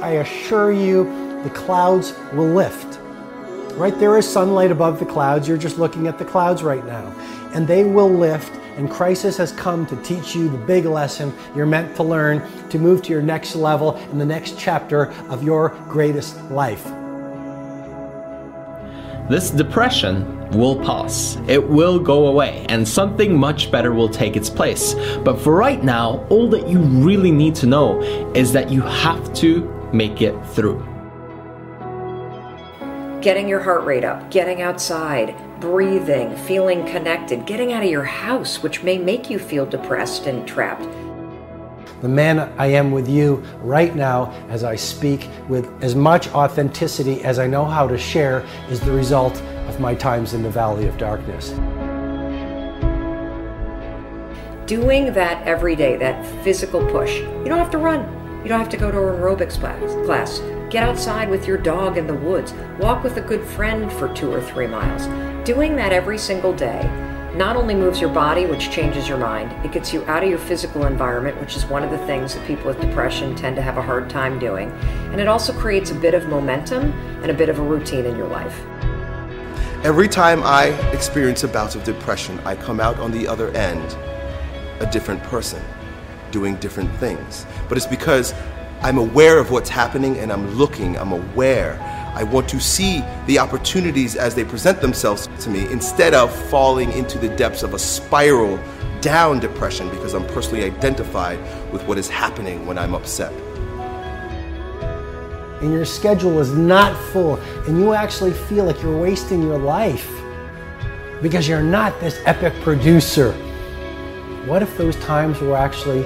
I 0.01 0.13
assure 0.13 0.71
you, 0.71 1.03
the 1.43 1.51
clouds 1.51 2.15
will 2.33 2.51
lift. 2.51 2.99
Right 3.77 3.97
there 3.99 4.17
is 4.17 4.27
sunlight 4.27 4.71
above 4.71 4.97
the 4.97 5.05
clouds. 5.05 5.47
You're 5.47 5.59
just 5.59 5.77
looking 5.77 6.07
at 6.07 6.17
the 6.17 6.25
clouds 6.25 6.63
right 6.63 6.83
now. 6.83 7.13
And 7.53 7.67
they 7.67 7.83
will 7.83 8.09
lift, 8.09 8.51
and 8.75 8.89
crisis 8.89 9.37
has 9.37 9.51
come 9.51 9.85
to 9.85 9.95
teach 9.97 10.35
you 10.35 10.49
the 10.49 10.57
big 10.57 10.85
lesson 10.85 11.31
you're 11.55 11.67
meant 11.67 11.95
to 11.97 12.03
learn 12.03 12.41
to 12.69 12.79
move 12.79 13.03
to 13.03 13.11
your 13.11 13.21
next 13.21 13.55
level 13.55 13.97
in 14.11 14.17
the 14.17 14.25
next 14.25 14.57
chapter 14.57 15.11
of 15.29 15.43
your 15.43 15.69
greatest 15.89 16.41
life. 16.49 16.91
This 19.29 19.49
depression 19.49 20.49
will 20.51 20.77
pass. 20.77 21.37
It 21.47 21.67
will 21.67 21.99
go 21.99 22.27
away, 22.27 22.65
and 22.69 22.87
something 22.87 23.37
much 23.37 23.69
better 23.69 23.93
will 23.93 24.07
take 24.07 24.37
its 24.37 24.49
place. 24.49 24.93
But 25.25 25.39
for 25.41 25.53
right 25.53 25.83
now, 25.83 26.25
all 26.29 26.49
that 26.49 26.69
you 26.69 26.79
really 26.79 27.31
need 27.31 27.53
to 27.55 27.65
know 27.65 28.01
is 28.33 28.53
that 28.53 28.71
you 28.71 28.81
have 28.81 29.33
to 29.35 29.65
make 29.91 30.21
it 30.21 30.33
through. 30.47 30.79
Getting 33.21 33.49
your 33.49 33.59
heart 33.59 33.83
rate 33.83 34.05
up, 34.05 34.31
getting 34.31 34.61
outside, 34.61 35.35
breathing, 35.59 36.33
feeling 36.37 36.85
connected, 36.85 37.45
getting 37.45 37.73
out 37.73 37.83
of 37.83 37.89
your 37.89 38.05
house, 38.05 38.63
which 38.63 38.83
may 38.83 38.97
make 38.97 39.29
you 39.29 39.39
feel 39.39 39.65
depressed 39.65 40.27
and 40.27 40.47
trapped. 40.47 40.87
The 42.01 42.07
man 42.07 42.39
I 42.59 42.67
am 42.67 42.91
with 42.91 43.09
you 43.09 43.43
right 43.61 43.95
now 43.95 44.31
as 44.49 44.63
I 44.63 44.75
speak 44.75 45.29
with 45.49 45.67
as 45.83 45.95
much 45.95 46.27
authenticity 46.29 47.23
as 47.23 47.39
I 47.39 47.47
know 47.47 47.65
how 47.65 47.87
to 47.87 47.97
share 47.97 48.45
is 48.69 48.79
the 48.79 48.91
result 48.91 49.41
of 49.67 49.79
my 49.79 49.95
times 49.95 50.33
in 50.33 50.43
the 50.43 50.49
valley 50.49 50.87
of 50.87 50.97
darkness. 50.97 51.49
Doing 54.67 55.13
that 55.13 55.41
every 55.47 55.75
day, 55.75 55.97
that 55.97 56.23
physical 56.43 56.85
push, 56.85 57.17
you 57.17 57.45
don't 57.45 57.57
have 57.57 57.71
to 57.71 57.77
run. 57.79 58.01
You 58.43 58.49
don't 58.49 58.59
have 58.59 58.69
to 58.69 58.77
go 58.77 58.91
to 58.91 58.97
an 58.97 59.15
aerobics 59.15 59.59
class. 60.05 60.39
Get 60.69 60.83
outside 60.83 61.29
with 61.29 61.47
your 61.47 61.57
dog 61.57 61.97
in 61.97 62.05
the 62.05 62.13
woods. 62.13 62.53
Walk 62.79 63.03
with 63.03 63.17
a 63.17 63.21
good 63.21 63.43
friend 63.43 63.91
for 63.93 64.13
two 64.13 64.31
or 64.31 64.41
three 64.41 64.67
miles. 64.67 65.07
Doing 65.47 65.75
that 65.77 65.93
every 65.93 66.17
single 66.17 66.53
day 66.53 66.81
not 67.35 67.55
only 67.55 67.75
moves 67.75 67.99
your 67.99 68.09
body, 68.09 68.45
which 68.45 68.71
changes 68.71 69.07
your 69.07 69.17
mind, 69.17 69.51
it 69.65 69.71
gets 69.71 69.93
you 69.93 70.03
out 70.05 70.23
of 70.23 70.29
your 70.29 70.39
physical 70.39 70.85
environment, 70.85 71.39
which 71.39 71.55
is 71.55 71.65
one 71.65 71.83
of 71.83 71.91
the 71.91 71.97
things 71.99 72.33
that 72.33 72.47
people 72.47 72.65
with 72.65 72.79
depression 72.79 73.35
tend 73.35 73.55
to 73.57 73.61
have 73.61 73.77
a 73.77 73.81
hard 73.81 74.09
time 74.09 74.39
doing. 74.39 74.71
And 75.11 75.19
it 75.19 75.27
also 75.27 75.53
creates 75.53 75.91
a 75.91 75.95
bit 75.95 76.13
of 76.13 76.27
momentum 76.27 76.91
and 77.21 77.29
a 77.29 77.33
bit 77.33 77.49
of 77.49 77.59
a 77.59 77.61
routine 77.61 78.05
in 78.05 78.15
your 78.15 78.27
life. 78.27 78.59
Every 79.83 80.07
time 80.07 80.41
I 80.43 80.67
experience 80.91 81.43
a 81.43 81.47
bout 81.47 81.75
of 81.75 81.83
depression, 81.83 82.39
I 82.39 82.55
come 82.55 82.79
out 82.79 82.97
on 82.97 83.11
the 83.11 83.27
other 83.27 83.49
end 83.51 83.97
a 84.79 84.89
different 84.91 85.21
person, 85.23 85.61
doing 86.31 86.55
different 86.55 86.91
things. 86.97 87.45
But 87.69 87.77
it's 87.77 87.87
because 87.87 88.33
I'm 88.81 88.97
aware 88.97 89.37
of 89.37 89.51
what's 89.51 89.69
happening 89.69 90.17
and 90.17 90.31
I'm 90.31 90.55
looking, 90.55 90.97
I'm 90.97 91.11
aware. 91.11 91.79
I 92.17 92.23
want 92.23 92.49
to 92.49 92.59
see 92.59 93.03
the 93.27 93.37
opportunities 93.37 94.15
as 94.15 94.33
they 94.33 94.43
present 94.43 94.81
themselves 94.81 95.29
to 95.41 95.51
me 95.51 95.71
instead 95.71 96.15
of 96.15 96.35
falling 96.49 96.91
into 96.93 97.19
the 97.19 97.29
depths 97.29 97.61
of 97.61 97.75
a 97.75 97.79
spiral 97.79 98.59
down 99.01 99.39
depression 99.39 99.87
because 99.89 100.15
I'm 100.15 100.25
personally 100.25 100.63
identified 100.63 101.37
with 101.71 101.83
what 101.83 101.99
is 101.99 102.09
happening 102.09 102.65
when 102.65 102.79
I'm 102.79 102.95
upset. 102.95 103.31
And 105.61 105.71
your 105.71 105.85
schedule 105.85 106.39
is 106.39 106.51
not 106.53 106.97
full, 107.11 107.35
and 107.67 107.77
you 107.77 107.93
actually 107.93 108.33
feel 108.33 108.65
like 108.65 108.81
you're 108.81 108.99
wasting 108.99 109.43
your 109.43 109.59
life 109.59 110.09
because 111.21 111.47
you're 111.47 111.61
not 111.61 111.99
this 111.99 112.19
epic 112.25 112.51
producer. 112.63 113.31
What 114.47 114.63
if 114.63 114.75
those 114.75 114.95
times 114.95 115.39
were 115.39 115.55
actually 115.55 116.03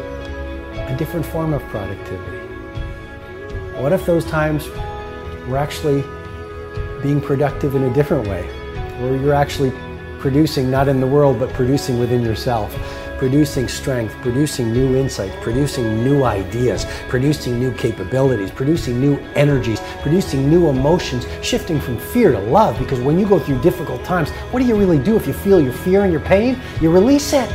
a 0.77 0.93
different 0.97 1.25
form 1.25 1.53
of 1.53 1.61
productivity? 1.69 2.39
What 3.79 3.93
if 3.93 4.05
those 4.05 4.25
times 4.25 4.67
were 5.47 5.57
actually 5.57 6.03
being 7.01 7.19
productive 7.21 7.75
in 7.75 7.83
a 7.83 7.93
different 7.93 8.27
way, 8.27 8.43
where 9.01 9.15
you're 9.15 9.33
actually 9.33 9.71
producing 10.19 10.69
not 10.69 10.87
in 10.87 10.99
the 10.99 11.07
world, 11.07 11.39
but 11.39 11.51
producing 11.53 11.99
within 11.99 12.21
yourself, 12.21 12.75
producing 13.17 13.67
strength, 13.67 14.13
producing 14.21 14.71
new 14.71 14.95
insights, 14.95 15.35
producing 15.41 16.03
new 16.03 16.23
ideas, 16.23 16.85
producing 17.07 17.59
new 17.59 17.73
capabilities, 17.73 18.51
producing 18.51 18.99
new 18.99 19.17
energies, 19.35 19.79
producing 20.01 20.49
new 20.49 20.69
emotions, 20.69 21.25
shifting 21.41 21.79
from 21.79 21.97
fear 21.97 22.31
to 22.31 22.39
love. 22.39 22.77
Because 22.77 22.99
when 22.99 23.19
you 23.19 23.27
go 23.27 23.39
through 23.39 23.61
difficult 23.61 24.03
times, 24.03 24.29
what 24.51 24.59
do 24.59 24.65
you 24.65 24.75
really 24.75 24.99
do 24.99 25.15
if 25.15 25.25
you 25.25 25.33
feel 25.33 25.59
your 25.59 25.73
fear 25.73 26.03
and 26.03 26.11
your 26.11 26.21
pain? 26.21 26.59
You 26.81 26.91
release 26.91 27.33
it, 27.33 27.49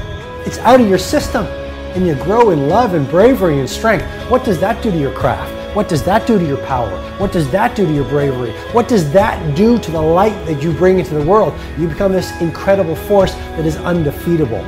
it's 0.44 0.58
out 0.58 0.80
of 0.80 0.88
your 0.88 0.98
system, 0.98 1.46
and 1.46 2.06
you 2.06 2.14
grow 2.16 2.50
in 2.50 2.68
love 2.68 2.94
and 2.94 3.08
bravery 3.08 3.58
and 3.60 3.70
strength. 3.70 4.04
What 4.28 4.44
does 4.44 4.60
that 4.60 4.82
do 4.82 4.90
to 4.90 4.98
your 4.98 5.12
craft? 5.12 5.55
What 5.76 5.90
does 5.90 6.02
that 6.04 6.26
do 6.26 6.38
to 6.38 6.46
your 6.46 6.64
power? 6.64 6.88
What 7.18 7.32
does 7.32 7.50
that 7.50 7.76
do 7.76 7.84
to 7.84 7.92
your 7.92 8.08
bravery? 8.08 8.52
What 8.72 8.88
does 8.88 9.12
that 9.12 9.54
do 9.54 9.78
to 9.78 9.90
the 9.90 10.00
light 10.00 10.32
that 10.46 10.62
you 10.62 10.72
bring 10.72 10.98
into 10.98 11.12
the 11.12 11.22
world? 11.22 11.52
You 11.76 11.86
become 11.86 12.12
this 12.12 12.32
incredible 12.40 12.96
force 12.96 13.34
that 13.34 13.66
is 13.66 13.76
undefeatable. 13.76 14.64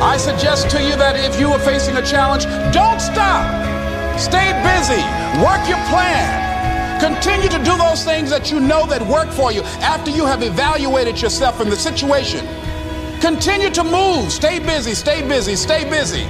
I 0.00 0.16
suggest 0.16 0.70
to 0.70 0.82
you 0.82 0.96
that 0.96 1.16
if 1.16 1.38
you 1.38 1.50
are 1.50 1.58
facing 1.58 1.98
a 1.98 2.02
challenge, 2.02 2.44
don't 2.72 2.98
stop. 2.98 3.44
Stay 4.18 4.56
busy. 4.64 5.04
Work 5.44 5.68
your 5.68 5.84
plan. 5.92 6.98
Continue 6.98 7.50
to 7.50 7.58
do 7.58 7.76
those 7.76 8.02
things 8.02 8.30
that 8.30 8.50
you 8.50 8.58
know 8.58 8.86
that 8.86 9.06
work 9.06 9.28
for 9.28 9.52
you 9.52 9.60
after 9.82 10.10
you 10.10 10.24
have 10.24 10.42
evaluated 10.42 11.20
yourself 11.20 11.60
in 11.60 11.68
the 11.68 11.76
situation. 11.76 12.48
Continue 13.20 13.68
to 13.68 13.84
move. 13.84 14.32
Stay 14.32 14.60
busy, 14.60 14.94
stay 14.94 15.20
busy, 15.28 15.56
stay 15.56 15.84
busy. 15.90 16.26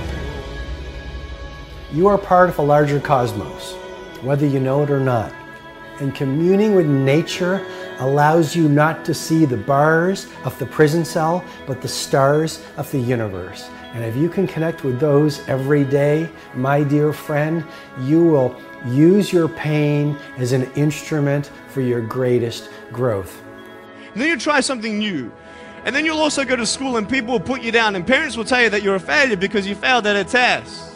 You 1.93 2.07
are 2.07 2.17
part 2.17 2.49
of 2.49 2.59
a 2.61 2.63
larger 2.63 3.01
cosmos, 3.01 3.73
whether 4.23 4.47
you 4.47 4.61
know 4.61 4.85
it 4.85 4.91
or 4.91 5.01
not. 5.01 5.33
And 5.99 6.15
communing 6.15 6.77
with 6.77 6.87
nature 6.87 7.67
allows 7.99 8.55
you 8.55 8.69
not 8.69 9.05
to 9.07 9.13
see 9.13 9.45
the 9.45 9.57
bars 9.57 10.29
of 10.45 10.57
the 10.61 10.67
prison 10.67 11.05
cell, 11.05 11.45
but 11.67 11.83
the 11.83 11.89
stars 11.89 12.65
of 12.77 12.89
the 12.93 13.01
universe. 13.01 13.69
And 13.93 14.05
if 14.05 14.15
you 14.15 14.29
can 14.29 14.47
connect 14.47 14.85
with 14.85 15.01
those 15.01 15.47
every 15.49 15.83
day, 15.83 16.31
my 16.55 16.85
dear 16.85 17.13
friend, 17.13 17.65
you 18.03 18.23
will 18.23 18.55
use 18.87 19.33
your 19.33 19.49
pain 19.49 20.17
as 20.39 20.53
an 20.53 20.71
instrument 20.75 21.51
for 21.71 21.81
your 21.81 22.01
greatest 22.01 22.71
growth. 22.93 23.43
And 24.13 24.23
then 24.23 24.29
you 24.29 24.39
try 24.39 24.61
something 24.61 24.97
new. 24.97 25.33
And 25.85 25.93
then 25.93 26.05
you'll 26.05 26.21
also 26.21 26.45
go 26.45 26.55
to 26.55 26.67
school 26.67 26.99
and 26.99 27.09
people 27.09 27.33
will 27.33 27.41
put 27.41 27.63
you 27.63 27.73
down, 27.73 27.97
and 27.97 28.07
parents 28.07 28.37
will 28.37 28.45
tell 28.45 28.63
you 28.63 28.71
that 28.71 28.85
you're 28.85 28.95
a 28.95 29.01
failure 29.01 29.37
because 29.37 29.67
you 29.67 29.75
failed 29.75 30.07
at 30.07 30.15
a 30.15 30.23
test. 30.23 30.90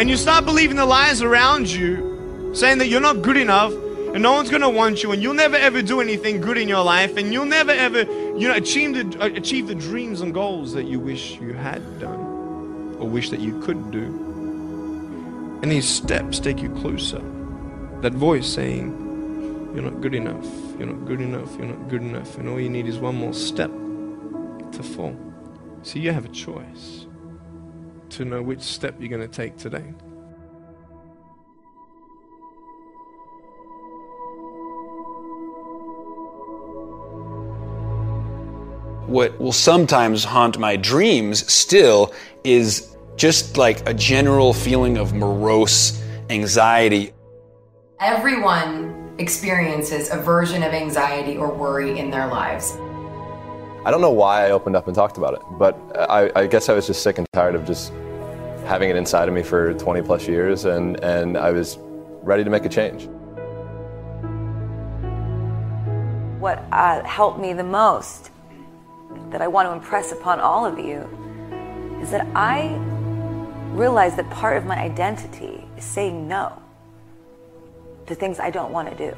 And 0.00 0.08
you 0.08 0.16
start 0.16 0.46
believing 0.46 0.78
the 0.78 0.86
lies 0.86 1.20
around 1.20 1.70
you, 1.70 2.52
saying 2.54 2.78
that 2.78 2.86
you're 2.86 3.02
not 3.02 3.20
good 3.20 3.36
enough 3.36 3.70
and 4.14 4.22
no 4.22 4.32
one's 4.32 4.48
going 4.48 4.62
to 4.62 4.70
want 4.70 5.02
you 5.02 5.12
and 5.12 5.22
you'll 5.22 5.34
never 5.34 5.56
ever 5.56 5.82
do 5.82 6.00
anything 6.00 6.40
good 6.40 6.56
in 6.56 6.68
your 6.68 6.82
life 6.82 7.18
and 7.18 7.34
you'll 7.34 7.44
never 7.44 7.70
ever 7.70 8.04
you 8.38 8.48
know 8.48 8.54
achieve 8.54 8.94
the, 8.94 9.22
uh, 9.22 9.26
achieve 9.26 9.66
the 9.68 9.74
dreams 9.74 10.22
and 10.22 10.32
goals 10.32 10.72
that 10.72 10.84
you 10.84 10.98
wish 10.98 11.38
you 11.38 11.52
had 11.52 12.00
done 12.00 12.96
or 12.98 13.06
wish 13.10 13.28
that 13.28 13.40
you 13.40 13.60
could 13.60 13.90
do. 13.90 14.06
And 15.62 15.70
these 15.70 15.86
steps 15.86 16.38
take 16.38 16.62
you 16.62 16.70
closer. 16.70 17.20
That 18.00 18.14
voice 18.14 18.46
saying 18.46 18.88
you're 19.74 19.84
not 19.84 20.00
good 20.00 20.14
enough. 20.14 20.46
You're 20.78 20.88
not 20.88 21.04
good 21.04 21.20
enough. 21.20 21.54
You're 21.58 21.66
not 21.66 21.88
good 21.90 22.00
enough. 22.00 22.38
And 22.38 22.48
all 22.48 22.58
you 22.58 22.70
need 22.70 22.86
is 22.86 22.98
one 22.98 23.16
more 23.16 23.34
step 23.34 23.70
to 23.70 24.82
fall. 24.82 25.14
So 25.82 25.98
you 25.98 26.10
have 26.10 26.24
a 26.24 26.30
choice 26.30 26.99
to 28.10 28.24
know 28.24 28.42
which 28.42 28.60
step 28.60 28.96
you're 28.98 29.08
going 29.08 29.20
to 29.20 29.28
take 29.28 29.56
today. 29.56 29.84
What 39.06 39.40
will 39.40 39.52
sometimes 39.52 40.22
haunt 40.22 40.58
my 40.58 40.76
dreams 40.76 41.50
still 41.52 42.14
is 42.44 42.96
just 43.16 43.56
like 43.56 43.88
a 43.88 43.92
general 43.92 44.52
feeling 44.52 44.96
of 44.98 45.12
morose 45.12 46.00
anxiety. 46.30 47.12
Everyone 48.00 49.14
experiences 49.18 50.10
a 50.10 50.16
version 50.16 50.62
of 50.62 50.72
anxiety 50.72 51.36
or 51.36 51.52
worry 51.52 51.98
in 51.98 52.10
their 52.10 52.28
lives. 52.28 52.76
I 53.82 53.90
don't 53.90 54.02
know 54.02 54.10
why 54.10 54.46
I 54.46 54.50
opened 54.50 54.76
up 54.76 54.88
and 54.88 54.94
talked 54.94 55.16
about 55.16 55.32
it, 55.32 55.40
but 55.52 55.74
I, 55.96 56.30
I, 56.36 56.46
guess 56.46 56.68
I 56.68 56.74
was 56.74 56.86
just 56.86 57.02
sick 57.02 57.16
and 57.16 57.26
tired 57.32 57.54
of 57.54 57.64
just 57.64 57.94
having 58.66 58.90
it 58.90 58.96
inside 58.96 59.26
of 59.26 59.32
me 59.32 59.42
for 59.42 59.72
20 59.72 60.02
plus 60.02 60.28
years, 60.28 60.66
and, 60.66 61.02
and 61.02 61.38
I 61.38 61.50
was 61.50 61.78
ready 62.22 62.44
to 62.44 62.50
make 62.50 62.66
a 62.66 62.68
change. 62.68 63.06
What 66.40 66.62
uh, 66.72 67.02
helped 67.04 67.40
me 67.40 67.54
the 67.54 67.64
most, 67.64 68.30
that 69.30 69.40
I 69.40 69.48
want 69.48 69.66
to 69.66 69.72
impress 69.72 70.12
upon 70.12 70.40
all 70.40 70.66
of 70.66 70.78
you, 70.78 71.08
is 72.02 72.10
that 72.10 72.26
I 72.34 72.76
realize 73.72 74.14
that 74.16 74.28
part 74.28 74.58
of 74.58 74.66
my 74.66 74.76
identity 74.78 75.66
is 75.78 75.84
saying 75.84 76.28
no 76.28 76.60
to 78.06 78.14
things 78.14 78.38
I 78.38 78.50
don't 78.50 78.72
want 78.72 78.90
to 78.90 78.94
do. 79.10 79.16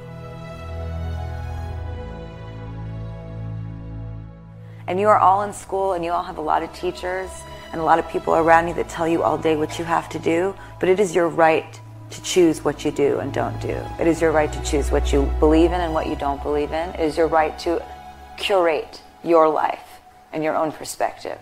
And 4.93 5.01
you 5.01 5.09
are 5.09 5.19
all 5.19 5.41
in 5.41 5.55
school 5.55 5.95
and 5.95 6.05
you 6.05 6.13
all 6.13 6.23
have 6.23 6.37
a 6.37 6.43
lot 6.43 6.63
of 6.63 6.71
teachers 6.75 7.31
and 7.73 7.81
a 7.81 7.83
lot 7.83 7.99
of 7.99 8.07
people 8.11 8.35
around 8.35 8.69
you 8.69 8.75
that 8.75 8.91
tell 8.91 9.09
you 9.09 9.23
all 9.23 9.39
day 9.39 9.57
what 9.57 9.79
you 9.79 9.87
have 9.87 10.07
to 10.11 10.19
do, 10.19 10.55
but 10.81 10.91
it 10.91 11.01
is 11.01 11.15
your 11.15 11.31
right 11.31 11.81
to 12.11 12.23
choose 12.23 12.63
what 12.63 12.85
you 12.85 12.91
do 12.91 13.19
and 13.21 13.33
don't 13.33 13.59
do. 13.63 13.75
It 13.99 14.07
is 14.07 14.21
your 14.21 14.33
right 14.33 14.53
to 14.53 14.63
choose 14.63 14.93
what 14.93 15.11
you 15.11 15.33
believe 15.41 15.73
in 15.73 15.81
and 15.81 15.95
what 15.95 16.09
you 16.09 16.17
don't 16.17 16.43
believe 16.43 16.73
in. 16.73 16.91
It 16.91 17.01
is 17.01 17.17
your 17.17 17.27
right 17.27 17.59
to 17.61 17.83
curate 18.37 19.01
your 19.25 19.49
life 19.49 20.03
and 20.31 20.45
your 20.45 20.55
own 20.55 20.71
perspective. 20.73 21.39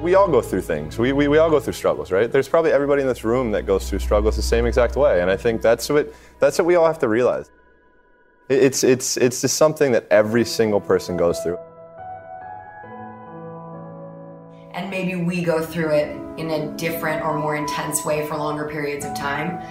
We 0.00 0.14
all 0.14 0.28
go 0.28 0.42
through 0.42 0.62
things. 0.62 0.96
We, 0.96 1.12
we, 1.12 1.26
we 1.26 1.38
all 1.38 1.50
go 1.50 1.58
through 1.58 1.72
struggles, 1.72 2.12
right? 2.12 2.30
There's 2.30 2.48
probably 2.48 2.70
everybody 2.70 3.02
in 3.02 3.08
this 3.08 3.24
room 3.24 3.50
that 3.50 3.66
goes 3.66 3.90
through 3.90 3.98
struggles 3.98 4.36
the 4.36 4.42
same 4.42 4.64
exact 4.64 4.94
way. 4.94 5.22
And 5.22 5.28
I 5.28 5.36
think 5.36 5.60
that's 5.60 5.88
what, 5.88 6.14
that's 6.38 6.56
what 6.56 6.66
we 6.66 6.76
all 6.76 6.86
have 6.86 7.00
to 7.00 7.08
realize. 7.08 7.50
It's, 8.48 8.84
it's, 8.84 9.16
it's 9.16 9.40
just 9.40 9.56
something 9.56 9.92
that 9.92 10.06
every 10.10 10.44
single 10.44 10.80
person 10.80 11.16
goes 11.16 11.40
through. 11.40 11.58
And 14.72 14.90
maybe 14.90 15.16
we 15.16 15.42
go 15.42 15.64
through 15.64 15.90
it 15.90 16.08
in 16.38 16.50
a 16.50 16.76
different 16.76 17.24
or 17.24 17.38
more 17.38 17.56
intense 17.56 18.04
way 18.04 18.26
for 18.26 18.36
longer 18.36 18.68
periods 18.68 19.06
of 19.06 19.14
time. 19.14 19.62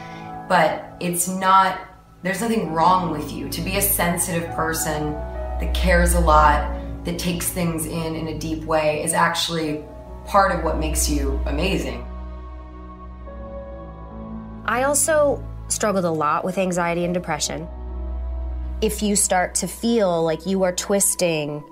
But 0.49 0.95
it's 0.99 1.27
not, 1.27 1.81
there's 2.23 2.41
nothing 2.41 2.73
wrong 2.73 3.11
with 3.11 3.31
you. 3.31 3.47
To 3.49 3.61
be 3.61 3.77
a 3.77 3.81
sensitive 3.81 4.49
person 4.55 5.11
that 5.11 5.71
cares 5.75 6.15
a 6.15 6.19
lot, 6.19 6.75
that 7.03 7.19
takes 7.19 7.49
things 7.49 7.85
in 7.85 8.15
in 8.15 8.29
a 8.29 8.39
deep 8.39 8.63
way, 8.63 9.03
is 9.03 9.13
actually 9.13 9.83
part 10.25 10.51
of 10.51 10.63
what 10.63 10.79
makes 10.79 11.07
you 11.07 11.39
amazing. 11.45 12.07
I 14.65 14.83
also 14.83 15.45
struggled 15.67 16.05
a 16.05 16.11
lot 16.11 16.43
with 16.43 16.57
anxiety 16.57 17.03
and 17.05 17.13
depression 17.13 17.67
if 18.83 19.01
you 19.01 19.15
start 19.15 19.55
to 19.55 19.65
feel 19.65 20.21
like 20.23 20.45
you 20.45 20.63
are 20.63 20.73
twisting 20.73 21.63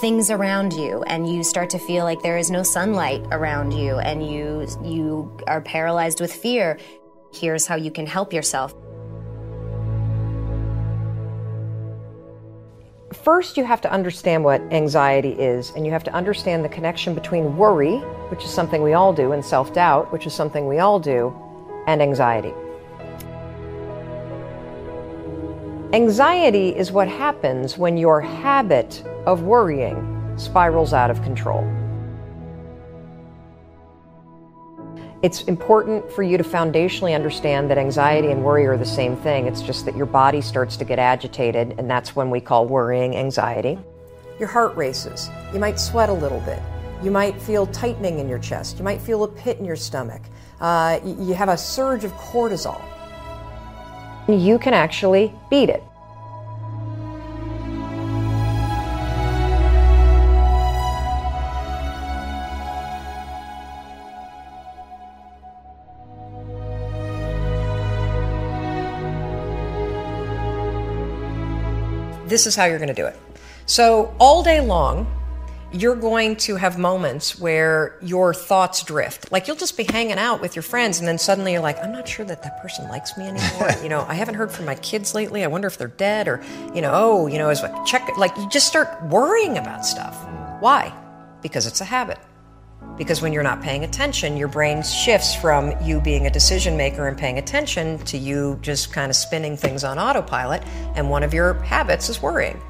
things 0.00 0.30
around 0.30 0.72
you 0.72 1.02
and 1.08 1.28
you 1.28 1.42
start 1.42 1.68
to 1.68 1.80
feel 1.80 2.04
like 2.04 2.22
there 2.22 2.38
is 2.38 2.48
no 2.48 2.62
sunlight 2.62 3.20
around 3.32 3.72
you 3.72 3.98
and 3.98 4.24
you 4.24 4.64
you 4.84 5.36
are 5.48 5.60
paralyzed 5.60 6.20
with 6.20 6.32
fear 6.32 6.78
here's 7.32 7.66
how 7.66 7.74
you 7.74 7.90
can 7.90 8.06
help 8.06 8.32
yourself 8.32 8.72
first 13.24 13.56
you 13.56 13.64
have 13.64 13.80
to 13.80 13.90
understand 13.90 14.44
what 14.44 14.60
anxiety 14.70 15.30
is, 15.30 15.70
and 15.70 15.86
you 15.86 15.92
have 15.92 16.04
to 16.04 16.12
understand 16.12 16.62
the 16.62 16.68
connection 16.68 17.14
between 17.14 17.56
worry, 17.56 17.96
which 18.28 18.44
is 18.44 18.50
something 18.50 18.82
we 18.82 18.92
all 18.92 19.14
do, 19.14 19.32
and 19.32 19.42
self 19.42 19.72
doubt, 19.72 20.12
which 20.12 20.26
is 20.26 20.34
something 20.34 20.66
we 20.66 20.78
all 20.78 21.00
do, 21.00 21.34
and 21.86 22.02
anxiety. 22.02 22.52
Anxiety 25.94 26.74
is 26.74 26.90
what 26.90 27.06
happens 27.06 27.78
when 27.78 27.96
your 27.96 28.20
habit 28.20 29.00
of 29.26 29.44
worrying 29.44 30.34
spirals 30.36 30.92
out 30.92 31.08
of 31.08 31.22
control. 31.22 31.62
It's 35.22 35.44
important 35.44 36.10
for 36.10 36.24
you 36.24 36.36
to 36.36 36.42
foundationally 36.42 37.14
understand 37.14 37.70
that 37.70 37.78
anxiety 37.78 38.32
and 38.32 38.42
worry 38.42 38.66
are 38.66 38.76
the 38.76 38.84
same 38.84 39.14
thing. 39.14 39.46
It's 39.46 39.62
just 39.62 39.84
that 39.84 39.96
your 39.96 40.06
body 40.06 40.40
starts 40.40 40.76
to 40.78 40.84
get 40.84 40.98
agitated, 40.98 41.76
and 41.78 41.88
that's 41.88 42.16
when 42.16 42.28
we 42.28 42.40
call 42.40 42.66
worrying 42.66 43.14
anxiety. 43.14 43.78
Your 44.40 44.48
heart 44.48 44.76
races. 44.76 45.30
You 45.52 45.60
might 45.60 45.78
sweat 45.78 46.08
a 46.08 46.12
little 46.12 46.40
bit. 46.40 46.60
You 47.04 47.12
might 47.12 47.40
feel 47.40 47.68
tightening 47.68 48.18
in 48.18 48.28
your 48.28 48.40
chest. 48.40 48.78
You 48.78 48.84
might 48.84 49.00
feel 49.00 49.22
a 49.22 49.28
pit 49.28 49.60
in 49.60 49.64
your 49.64 49.76
stomach. 49.76 50.22
Uh, 50.60 50.98
you 51.04 51.34
have 51.34 51.50
a 51.50 51.56
surge 51.56 52.02
of 52.02 52.10
cortisol. 52.14 52.82
You 54.28 54.58
can 54.58 54.74
actually 54.74 55.32
beat 55.50 55.68
it. 55.68 55.82
this 72.34 72.48
is 72.48 72.56
how 72.56 72.64
you're 72.64 72.78
going 72.78 72.88
to 72.88 72.94
do 72.94 73.06
it. 73.06 73.16
So, 73.66 74.12
all 74.18 74.42
day 74.42 74.60
long, 74.60 75.06
you're 75.74 75.96
going 75.96 76.36
to 76.36 76.54
have 76.54 76.78
moments 76.78 77.38
where 77.38 77.98
your 78.00 78.32
thoughts 78.32 78.84
drift. 78.84 79.32
Like 79.32 79.48
you'll 79.48 79.56
just 79.56 79.76
be 79.76 79.82
hanging 79.82 80.18
out 80.18 80.40
with 80.40 80.54
your 80.54 80.62
friends, 80.62 81.00
and 81.00 81.08
then 81.08 81.18
suddenly 81.18 81.52
you're 81.52 81.60
like, 81.60 81.82
I'm 81.82 81.90
not 81.90 82.06
sure 82.06 82.24
that 82.26 82.44
that 82.44 82.62
person 82.62 82.88
likes 82.88 83.18
me 83.18 83.26
anymore. 83.26 83.70
you 83.82 83.88
know, 83.88 84.06
I 84.08 84.14
haven't 84.14 84.36
heard 84.36 84.52
from 84.52 84.66
my 84.66 84.76
kids 84.76 85.14
lately. 85.14 85.42
I 85.42 85.48
wonder 85.48 85.66
if 85.66 85.76
they're 85.76 85.88
dead, 85.88 86.28
or 86.28 86.42
you 86.74 86.80
know, 86.80 86.92
oh, 86.94 87.26
you 87.26 87.38
know, 87.38 87.50
is 87.50 87.60
what 87.60 87.86
check. 87.86 88.08
Like 88.16 88.36
you 88.36 88.48
just 88.48 88.68
start 88.68 89.02
worrying 89.06 89.58
about 89.58 89.84
stuff. 89.84 90.16
Why? 90.60 90.94
Because 91.42 91.66
it's 91.66 91.80
a 91.80 91.84
habit. 91.84 92.18
Because 92.96 93.20
when 93.20 93.32
you're 93.32 93.42
not 93.42 93.60
paying 93.60 93.82
attention, 93.82 94.36
your 94.36 94.46
brain 94.46 94.84
shifts 94.84 95.34
from 95.34 95.72
you 95.82 96.00
being 96.00 96.28
a 96.28 96.30
decision 96.30 96.76
maker 96.76 97.08
and 97.08 97.18
paying 97.18 97.38
attention 97.38 97.98
to 98.04 98.16
you 98.16 98.60
just 98.62 98.92
kind 98.92 99.10
of 99.10 99.16
spinning 99.16 99.56
things 99.56 99.82
on 99.82 99.98
autopilot, 99.98 100.62
and 100.94 101.10
one 101.10 101.24
of 101.24 101.34
your 101.34 101.54
habits 101.54 102.08
is 102.08 102.22
worrying. 102.22 102.60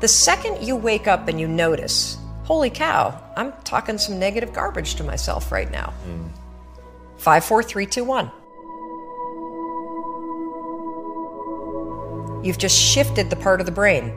The 0.00 0.06
second 0.06 0.62
you 0.62 0.76
wake 0.76 1.08
up 1.08 1.26
and 1.26 1.40
you 1.40 1.48
notice, 1.48 2.18
holy 2.44 2.70
cow, 2.70 3.20
I'm 3.36 3.52
talking 3.64 3.98
some 3.98 4.18
negative 4.18 4.52
garbage 4.52 4.94
to 4.96 5.04
myself 5.04 5.50
right 5.50 5.70
now. 5.70 5.92
Mm. 6.06 6.28
Five, 7.16 7.44
four, 7.44 7.62
three, 7.62 7.86
two, 7.86 8.04
one. 8.04 8.30
You've 12.44 12.58
just 12.58 12.78
shifted 12.78 13.30
the 13.30 13.36
part 13.36 13.60
of 13.60 13.66
the 13.66 13.72
brain 13.72 14.12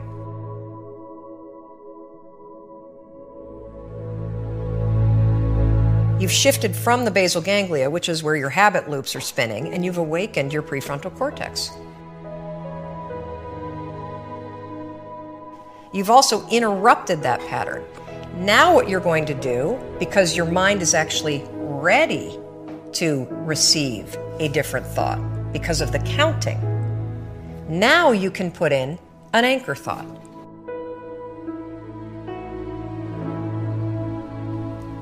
You've 6.18 6.32
shifted 6.32 6.74
from 6.74 7.04
the 7.04 7.12
basal 7.12 7.40
ganglia, 7.40 7.88
which 7.88 8.08
is 8.08 8.24
where 8.24 8.34
your 8.34 8.50
habit 8.50 8.90
loops 8.90 9.14
are 9.14 9.20
spinning, 9.20 9.72
and 9.72 9.84
you've 9.84 9.98
awakened 9.98 10.52
your 10.52 10.62
prefrontal 10.62 11.16
cortex. 11.16 11.70
You've 15.92 16.10
also 16.10 16.44
interrupted 16.48 17.22
that 17.22 17.38
pattern. 17.42 17.84
Now, 18.36 18.74
what 18.74 18.88
you're 18.88 19.00
going 19.00 19.26
to 19.26 19.34
do, 19.34 19.78
because 19.98 20.36
your 20.36 20.46
mind 20.46 20.82
is 20.82 20.94
actually 20.94 21.44
ready 21.52 22.38
to 22.92 23.26
receive 23.30 24.16
a 24.38 24.48
different 24.48 24.86
thought 24.86 25.18
because 25.52 25.80
of 25.80 25.92
the 25.92 25.98
counting, 26.00 26.60
now 27.68 28.12
you 28.12 28.30
can 28.30 28.50
put 28.50 28.72
in 28.72 28.98
an 29.32 29.44
anchor 29.44 29.74
thought. 29.74 30.06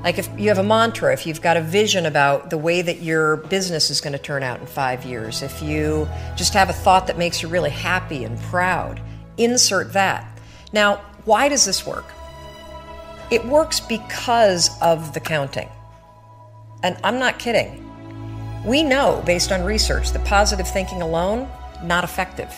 Like 0.03 0.17
if 0.19 0.29
you 0.39 0.47
have 0.47 0.57
a 0.57 0.63
mantra, 0.63 1.11
if 1.11 1.25
you've 1.27 1.41
got 1.41 1.57
a 1.57 1.61
vision 1.61 2.05
about 2.05 2.49
the 2.49 2.57
way 2.57 2.81
that 2.81 3.01
your 3.01 3.37
business 3.37 3.89
is 3.89 3.99
going 3.99 4.13
to 4.13 4.19
turn 4.19 4.41
out 4.41 4.59
in 4.61 4.65
five 4.65 5.03
years, 5.03 5.41
if 5.41 5.61
you 5.61 6.07
just 6.37 6.53
have 6.53 6.69
a 6.69 6.73
thought 6.73 7.07
that 7.07 7.17
makes 7.17 7.41
you 7.41 7.49
really 7.49 7.69
happy 7.69 8.23
and 8.23 8.39
proud, 8.43 9.01
insert 9.37 9.91
that. 9.93 10.25
Now, 10.71 11.01
why 11.25 11.49
does 11.49 11.65
this 11.65 11.85
work? 11.85 12.05
It 13.29 13.45
works 13.45 13.81
because 13.81 14.69
of 14.81 15.13
the 15.13 15.19
counting. 15.19 15.69
And 16.83 16.97
I'm 17.03 17.19
not 17.19 17.39
kidding. 17.39 17.83
We 18.65 18.83
know, 18.83 19.21
based 19.25 19.51
on 19.51 19.63
research, 19.63 20.11
that 20.11 20.23
positive 20.25 20.67
thinking 20.67 21.01
alone, 21.01 21.49
not 21.83 22.03
effective. 22.03 22.53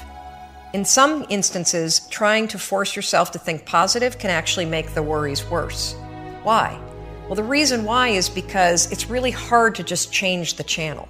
In 0.73 0.85
some 0.85 1.25
instances, 1.29 2.07
trying 2.09 2.47
to 2.49 2.59
force 2.59 2.95
yourself 2.95 3.31
to 3.31 3.39
think 3.39 3.65
positive 3.65 4.19
can 4.19 4.29
actually 4.29 4.65
make 4.65 4.93
the 4.93 5.01
worries 5.01 5.43
worse. 5.49 5.95
Why? 6.43 6.79
Well, 7.25 7.35
the 7.35 7.43
reason 7.43 7.83
why 7.83 8.09
is 8.09 8.29
because 8.29 8.91
it's 8.91 9.09
really 9.09 9.31
hard 9.31 9.73
to 9.75 9.83
just 9.83 10.11
change 10.11 10.55
the 10.55 10.63
channel. 10.63 11.07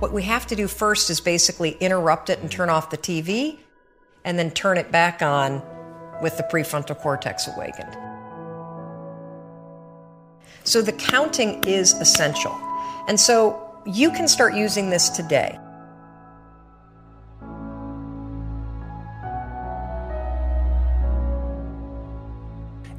What 0.00 0.12
we 0.12 0.22
have 0.24 0.46
to 0.48 0.56
do 0.56 0.66
first 0.66 1.08
is 1.08 1.20
basically 1.20 1.72
interrupt 1.80 2.28
it 2.28 2.40
and 2.40 2.50
turn 2.50 2.68
off 2.68 2.90
the 2.90 2.98
TV, 2.98 3.58
and 4.24 4.38
then 4.38 4.50
turn 4.50 4.76
it 4.76 4.92
back 4.92 5.22
on 5.22 5.62
with 6.22 6.36
the 6.36 6.42
prefrontal 6.44 6.98
cortex 6.98 7.48
awakened. 7.48 7.96
So 10.64 10.82
the 10.82 10.92
counting 10.92 11.64
is 11.64 11.94
essential. 11.94 12.52
And 13.08 13.18
so 13.18 13.80
you 13.86 14.10
can 14.10 14.28
start 14.28 14.54
using 14.54 14.90
this 14.90 15.08
today. 15.08 15.58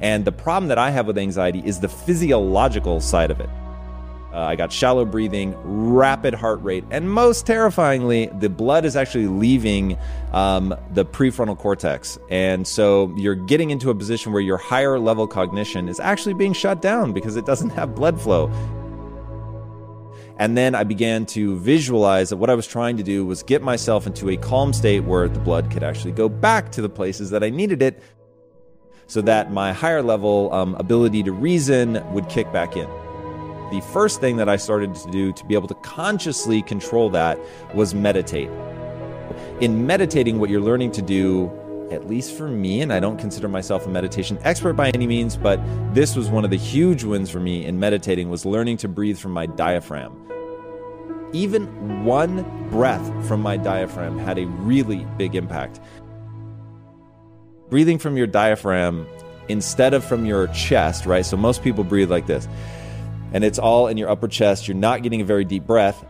And 0.00 0.24
the 0.24 0.32
problem 0.32 0.68
that 0.68 0.78
I 0.78 0.90
have 0.90 1.06
with 1.06 1.16
anxiety 1.16 1.62
is 1.64 1.78
the 1.78 1.88
physiological 1.88 3.00
side 3.00 3.30
of 3.30 3.38
it. 3.38 3.48
Uh, 4.32 4.40
I 4.40 4.56
got 4.56 4.72
shallow 4.72 5.04
breathing, 5.04 5.54
rapid 5.62 6.32
heart 6.32 6.62
rate, 6.62 6.84
and 6.90 7.10
most 7.10 7.44
terrifyingly, 7.44 8.30
the 8.38 8.48
blood 8.48 8.86
is 8.86 8.96
actually 8.96 9.26
leaving 9.26 9.98
um, 10.32 10.74
the 10.92 11.04
prefrontal 11.04 11.58
cortex. 11.58 12.18
And 12.30 12.66
so 12.66 13.14
you're 13.18 13.34
getting 13.34 13.70
into 13.70 13.90
a 13.90 13.94
position 13.94 14.32
where 14.32 14.40
your 14.40 14.56
higher 14.56 14.98
level 14.98 15.26
cognition 15.26 15.86
is 15.86 16.00
actually 16.00 16.32
being 16.34 16.54
shut 16.54 16.80
down 16.80 17.12
because 17.12 17.36
it 17.36 17.44
doesn't 17.44 17.70
have 17.70 17.94
blood 17.94 18.18
flow. 18.18 18.50
And 20.38 20.56
then 20.56 20.74
I 20.74 20.84
began 20.84 21.26
to 21.26 21.58
visualize 21.58 22.30
that 22.30 22.38
what 22.38 22.48
I 22.48 22.54
was 22.54 22.66
trying 22.66 22.96
to 22.96 23.02
do 23.02 23.26
was 23.26 23.42
get 23.42 23.60
myself 23.62 24.06
into 24.06 24.30
a 24.30 24.36
calm 24.38 24.72
state 24.72 25.00
where 25.00 25.28
the 25.28 25.40
blood 25.40 25.70
could 25.70 25.82
actually 25.82 26.12
go 26.12 26.30
back 26.30 26.72
to 26.72 26.82
the 26.82 26.88
places 26.88 27.30
that 27.30 27.44
I 27.44 27.50
needed 27.50 27.82
it 27.82 28.02
so 29.06 29.20
that 29.20 29.52
my 29.52 29.74
higher 29.74 30.02
level 30.02 30.52
um, 30.54 30.74
ability 30.76 31.22
to 31.24 31.32
reason 31.32 32.02
would 32.14 32.30
kick 32.30 32.50
back 32.50 32.78
in. 32.78 32.88
The 33.72 33.80
first 33.80 34.20
thing 34.20 34.36
that 34.36 34.50
I 34.50 34.56
started 34.56 34.94
to 34.96 35.10
do 35.10 35.32
to 35.32 35.46
be 35.46 35.54
able 35.54 35.68
to 35.68 35.74
consciously 35.76 36.60
control 36.60 37.08
that 37.08 37.38
was 37.74 37.94
meditate. 37.94 38.50
In 39.62 39.86
meditating, 39.86 40.38
what 40.38 40.50
you're 40.50 40.60
learning 40.60 40.92
to 40.92 41.00
do, 41.00 41.50
at 41.90 42.06
least 42.06 42.36
for 42.36 42.48
me, 42.48 42.82
and 42.82 42.92
I 42.92 43.00
don't 43.00 43.16
consider 43.16 43.48
myself 43.48 43.86
a 43.86 43.88
meditation 43.88 44.38
expert 44.42 44.74
by 44.74 44.90
any 44.90 45.06
means, 45.06 45.38
but 45.38 45.58
this 45.94 46.14
was 46.14 46.28
one 46.28 46.44
of 46.44 46.50
the 46.50 46.58
huge 46.58 47.02
wins 47.02 47.30
for 47.30 47.40
me 47.40 47.64
in 47.64 47.80
meditating 47.80 48.28
was 48.28 48.44
learning 48.44 48.76
to 48.76 48.88
breathe 48.88 49.16
from 49.16 49.32
my 49.32 49.46
diaphragm. 49.46 50.12
Even 51.32 52.04
one 52.04 52.68
breath 52.68 53.26
from 53.26 53.40
my 53.40 53.56
diaphragm 53.56 54.18
had 54.18 54.38
a 54.38 54.44
really 54.46 55.06
big 55.16 55.34
impact 55.34 55.80
breathing 57.70 57.98
from 57.98 58.18
your 58.18 58.26
diaphragm 58.26 59.06
instead 59.48 59.94
of 59.94 60.04
from 60.04 60.26
your 60.26 60.46
chest, 60.48 61.06
right? 61.06 61.24
So 61.24 61.38
most 61.38 61.62
people 61.62 61.84
breathe 61.84 62.10
like 62.10 62.26
this. 62.26 62.46
And 63.32 63.44
it's 63.44 63.58
all 63.58 63.88
in 63.88 63.96
your 63.96 64.10
upper 64.10 64.28
chest. 64.28 64.68
You're 64.68 64.76
not 64.76 65.02
getting 65.02 65.20
a 65.20 65.24
very 65.24 65.44
deep 65.44 65.66
breath. 65.66 66.04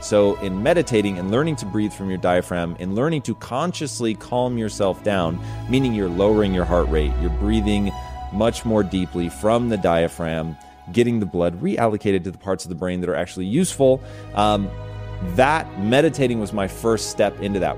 So, 0.00 0.38
in 0.40 0.62
meditating 0.62 1.18
and 1.18 1.30
learning 1.30 1.56
to 1.56 1.66
breathe 1.66 1.92
from 1.92 2.08
your 2.08 2.18
diaphragm, 2.18 2.74
in 2.80 2.96
learning 2.96 3.22
to 3.22 3.36
consciously 3.36 4.14
calm 4.14 4.58
yourself 4.58 5.04
down, 5.04 5.38
meaning 5.70 5.94
you're 5.94 6.08
lowering 6.08 6.52
your 6.52 6.64
heart 6.64 6.88
rate, 6.88 7.12
you're 7.20 7.30
breathing 7.30 7.92
much 8.32 8.64
more 8.64 8.82
deeply 8.82 9.28
from 9.28 9.68
the 9.68 9.76
diaphragm, 9.76 10.56
getting 10.92 11.20
the 11.20 11.26
blood 11.26 11.60
reallocated 11.62 12.24
to 12.24 12.32
the 12.32 12.38
parts 12.38 12.64
of 12.64 12.68
the 12.68 12.74
brain 12.74 13.00
that 13.00 13.08
are 13.08 13.14
actually 13.14 13.46
useful. 13.46 14.02
Um, 14.34 14.68
that 15.36 15.78
meditating 15.78 16.40
was 16.40 16.52
my 16.52 16.66
first 16.66 17.10
step 17.10 17.38
into 17.40 17.60
that. 17.60 17.76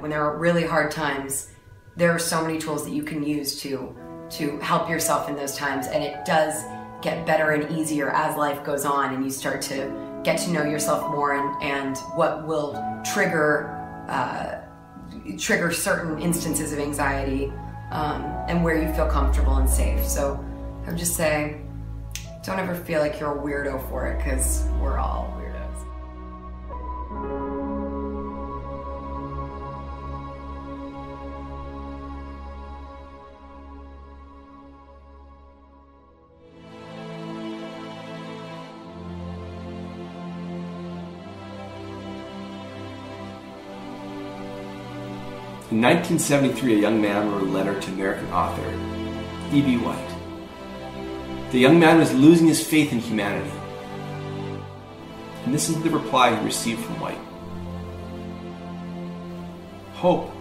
when 0.00 0.10
there 0.10 0.24
are 0.24 0.38
really 0.38 0.64
hard 0.64 0.90
times, 0.90 1.50
there 2.00 2.10
are 2.10 2.18
so 2.18 2.42
many 2.42 2.58
tools 2.58 2.82
that 2.84 2.92
you 2.92 3.02
can 3.02 3.22
use 3.22 3.60
to 3.60 3.94
to 4.30 4.58
help 4.60 4.88
yourself 4.88 5.28
in 5.28 5.36
those 5.36 5.54
times 5.54 5.86
and 5.86 6.02
it 6.02 6.24
does 6.24 6.64
get 7.02 7.26
better 7.26 7.50
and 7.50 7.70
easier 7.78 8.08
as 8.10 8.36
life 8.38 8.64
goes 8.64 8.86
on 8.86 9.14
and 9.14 9.22
you 9.22 9.30
start 9.30 9.60
to 9.60 10.20
get 10.24 10.38
to 10.38 10.50
know 10.50 10.64
yourself 10.64 11.10
more 11.10 11.34
and, 11.34 11.62
and 11.62 11.98
what 12.16 12.46
will 12.46 12.72
trigger 13.04 13.68
uh, 14.08 14.60
trigger 15.36 15.70
certain 15.70 16.18
instances 16.20 16.72
of 16.72 16.78
anxiety 16.78 17.52
um, 17.90 18.22
and 18.48 18.64
where 18.64 18.80
you 18.80 18.92
feel 18.94 19.08
comfortable 19.08 19.56
and 19.56 19.68
safe. 19.68 20.02
So 20.06 20.42
I 20.84 20.90
would 20.90 20.98
just 20.98 21.16
say, 21.16 21.60
don't 22.44 22.58
ever 22.58 22.74
feel 22.74 23.00
like 23.00 23.20
you're 23.20 23.38
a 23.38 23.42
weirdo 23.42 23.88
for 23.90 24.06
it 24.06 24.18
because 24.18 24.64
we're 24.80 24.98
all 24.98 25.39
In 45.70 45.80
1973, 45.82 46.74
a 46.74 46.78
young 46.78 47.00
man 47.00 47.30
wrote 47.30 47.42
a 47.42 47.44
letter 47.44 47.80
to 47.80 47.90
American 47.92 48.28
author 48.32 48.68
E.B. 49.52 49.76
White. 49.76 51.52
The 51.52 51.60
young 51.60 51.78
man 51.78 51.98
was 51.98 52.12
losing 52.12 52.48
his 52.48 52.60
faith 52.60 52.92
in 52.92 52.98
humanity. 52.98 53.52
And 55.44 55.54
this 55.54 55.68
is 55.68 55.80
the 55.80 55.90
reply 55.90 56.34
he 56.34 56.44
received 56.44 56.84
from 56.84 56.98
White 56.98 57.20
Hope 59.94 60.32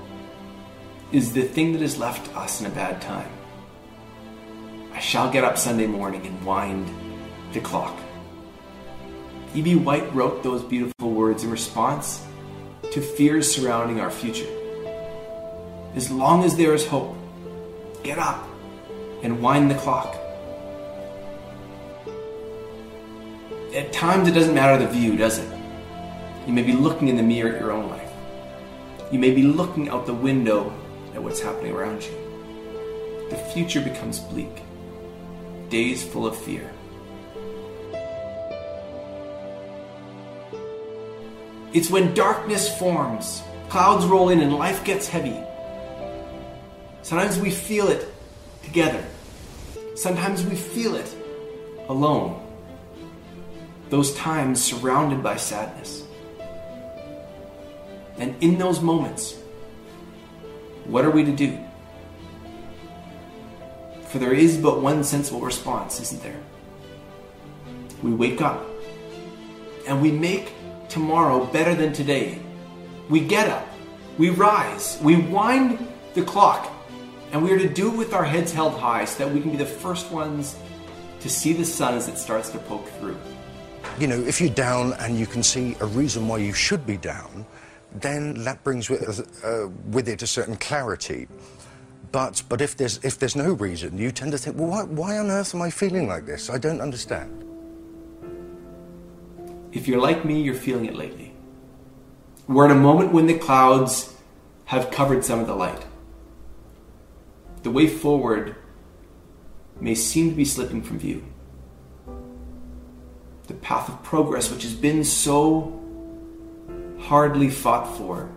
is 1.11 1.31
the 1.31 1.43
thing 1.43 1.73
that 1.73 1.83
is 1.83 1.99
left 1.99 2.35
us 2.35 2.59
in 2.61 2.65
a 2.65 2.71
bad 2.71 2.99
time. 2.99 3.29
I 4.93 4.99
shall 4.99 5.29
get 5.31 5.43
up 5.43 5.59
Sunday 5.59 5.85
morning 5.85 6.25
and 6.25 6.43
wind 6.43 6.89
the 7.53 7.59
clock. 7.59 7.95
E.B. 9.53 9.75
White 9.75 10.11
wrote 10.11 10.41
those 10.41 10.63
beautiful 10.63 11.11
words 11.11 11.43
in 11.43 11.51
response 11.51 12.25
to 12.91 12.99
fears 12.99 13.53
surrounding 13.53 13.99
our 13.99 14.09
future. 14.09 14.58
As 15.95 16.11
long 16.11 16.43
as 16.43 16.55
there 16.55 16.73
is 16.73 16.85
hope, 16.85 17.15
get 18.03 18.19
up 18.19 18.47
and 19.23 19.41
wind 19.41 19.71
the 19.71 19.75
clock. 19.75 20.15
At 23.75 23.91
times, 23.91 24.27
it 24.27 24.31
doesn't 24.31 24.53
matter 24.53 24.77
the 24.77 24.91
view, 24.91 25.17
does 25.17 25.39
it? 25.39 25.49
You 26.47 26.53
may 26.53 26.63
be 26.63 26.73
looking 26.73 27.07
in 27.07 27.17
the 27.17 27.23
mirror 27.23 27.53
at 27.53 27.59
your 27.59 27.71
own 27.71 27.89
life. 27.89 28.11
You 29.11 29.19
may 29.19 29.31
be 29.31 29.43
looking 29.43 29.89
out 29.89 30.05
the 30.05 30.13
window 30.13 30.73
at 31.13 31.21
what's 31.21 31.39
happening 31.39 31.73
around 31.73 32.03
you. 32.03 33.27
The 33.29 33.35
future 33.35 33.81
becomes 33.81 34.19
bleak, 34.19 34.63
days 35.69 36.03
full 36.03 36.25
of 36.25 36.35
fear. 36.35 36.71
It's 41.73 41.89
when 41.89 42.15
darkness 42.15 42.75
forms, 42.79 43.43
clouds 43.69 44.05
roll 44.05 44.29
in, 44.29 44.39
and 44.39 44.53
life 44.53 44.83
gets 44.83 45.07
heavy. 45.07 45.39
Sometimes 47.09 47.39
we 47.39 47.49
feel 47.49 47.87
it 47.87 48.07
together. 48.61 49.03
Sometimes 49.95 50.45
we 50.45 50.55
feel 50.55 50.93
it 50.93 51.11
alone. 51.87 52.39
Those 53.89 54.13
times 54.13 54.63
surrounded 54.63 55.23
by 55.23 55.37
sadness. 55.37 56.03
And 58.19 58.35
in 58.43 58.59
those 58.59 58.79
moments, 58.79 59.39
what 60.85 61.03
are 61.03 61.09
we 61.09 61.25
to 61.25 61.31
do? 61.31 61.57
For 64.09 64.19
there 64.19 64.35
is 64.35 64.57
but 64.57 64.79
one 64.79 65.03
sensible 65.03 65.41
response, 65.41 65.99
isn't 65.99 66.21
there? 66.21 66.39
We 68.03 68.11
wake 68.11 68.39
up 68.39 68.63
and 69.87 69.99
we 69.99 70.11
make 70.11 70.53
tomorrow 70.89 71.43
better 71.47 71.73
than 71.73 71.91
today. 71.91 72.37
We 73.09 73.21
get 73.21 73.49
up, 73.49 73.67
we 74.19 74.29
rise, 74.29 74.99
we 75.01 75.15
wind 75.15 75.87
the 76.13 76.21
clock, 76.21 76.71
and 77.31 77.43
we 77.43 77.51
are 77.51 77.59
to 77.59 77.69
do 77.69 77.91
it 77.91 77.97
with 77.97 78.13
our 78.13 78.23
heads 78.23 78.51
held 78.51 78.73
high 78.73 79.05
so 79.05 79.25
that 79.25 79.33
we 79.33 79.41
can 79.41 79.51
be 79.51 79.57
the 79.57 79.65
first 79.65 80.11
ones 80.11 80.55
to 81.19 81.29
see 81.29 81.53
the 81.53 81.65
sun 81.65 81.93
as 81.93 82.07
it 82.07 82.17
starts 82.17 82.49
to 82.49 82.57
poke 82.59 82.87
through. 82.99 83.17
You 83.99 84.07
know, 84.07 84.19
if 84.19 84.39
you're 84.39 84.49
down 84.49 84.93
and 84.93 85.17
you 85.17 85.27
can 85.27 85.43
see 85.43 85.75
a 85.81 85.85
reason 85.85 86.27
why 86.27 86.37
you 86.37 86.53
should 86.53 86.85
be 86.85 86.97
down, 86.97 87.45
then 87.93 88.43
that 88.43 88.63
brings 88.63 88.89
with, 88.89 89.43
uh, 89.43 89.67
with 89.91 90.07
it 90.07 90.21
a 90.21 90.27
certain 90.27 90.55
clarity. 90.55 91.27
But, 92.11 92.41
but 92.49 92.61
if, 92.61 92.75
there's, 92.77 93.03
if 93.03 93.19
there's 93.19 93.35
no 93.35 93.53
reason, 93.53 93.97
you 93.97 94.11
tend 94.11 94.31
to 94.31 94.37
think, 94.37 94.57
well, 94.57 94.67
why, 94.67 94.83
why 94.83 95.17
on 95.17 95.29
earth 95.29 95.53
am 95.53 95.61
I 95.61 95.69
feeling 95.69 96.07
like 96.07 96.25
this? 96.25 96.49
I 96.49 96.57
don't 96.57 96.81
understand. 96.81 97.45
If 99.71 99.87
you're 99.87 100.01
like 100.01 100.25
me, 100.25 100.41
you're 100.41 100.55
feeling 100.55 100.85
it 100.85 100.95
lately. 100.95 101.33
We're 102.47 102.65
in 102.65 102.71
a 102.71 102.75
moment 102.75 103.11
when 103.11 103.27
the 103.27 103.37
clouds 103.37 104.15
have 104.65 104.89
covered 104.89 105.23
some 105.23 105.39
of 105.39 105.45
the 105.45 105.53
light. 105.55 105.85
The 107.63 107.71
way 107.71 107.87
forward 107.87 108.55
may 109.79 109.95
seem 109.95 110.29
to 110.29 110.35
be 110.35 110.45
slipping 110.45 110.81
from 110.81 110.99
view. 110.99 111.25
The 113.47 113.53
path 113.55 113.89
of 113.89 114.03
progress, 114.03 114.51
which 114.51 114.63
has 114.63 114.73
been 114.73 115.03
so 115.03 115.75
hardly 116.99 117.49
fought 117.49 117.97
for, 117.97 118.29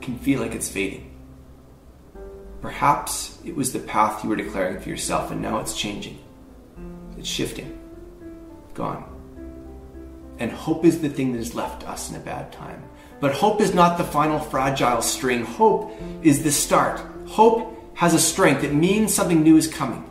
can 0.00 0.18
feel 0.18 0.40
like 0.40 0.54
it's 0.54 0.68
fading. 0.68 1.10
Perhaps 2.60 3.38
it 3.44 3.54
was 3.54 3.72
the 3.72 3.78
path 3.78 4.24
you 4.24 4.30
were 4.30 4.36
declaring 4.36 4.80
for 4.80 4.88
yourself, 4.88 5.30
and 5.30 5.40
now 5.40 5.58
it's 5.58 5.76
changing. 5.76 6.18
It's 7.18 7.28
shifting. 7.28 7.78
Gone. 8.72 9.04
And 10.38 10.50
hope 10.50 10.84
is 10.84 11.00
the 11.00 11.08
thing 11.08 11.32
that 11.32 11.38
has 11.38 11.54
left 11.54 11.88
us 11.88 12.10
in 12.10 12.16
a 12.16 12.20
bad 12.20 12.52
time. 12.52 12.82
But 13.20 13.32
hope 13.32 13.60
is 13.60 13.74
not 13.74 13.98
the 13.98 14.04
final 14.04 14.40
fragile 14.40 15.02
string. 15.02 15.44
Hope 15.44 15.92
is 16.22 16.42
the 16.42 16.50
start. 16.50 17.00
Hope 17.26 17.73
has 17.94 18.14
a 18.14 18.18
strength. 18.18 18.64
It 18.64 18.74
means 18.74 19.14
something 19.14 19.42
new 19.42 19.56
is 19.56 19.68
coming. 19.68 20.08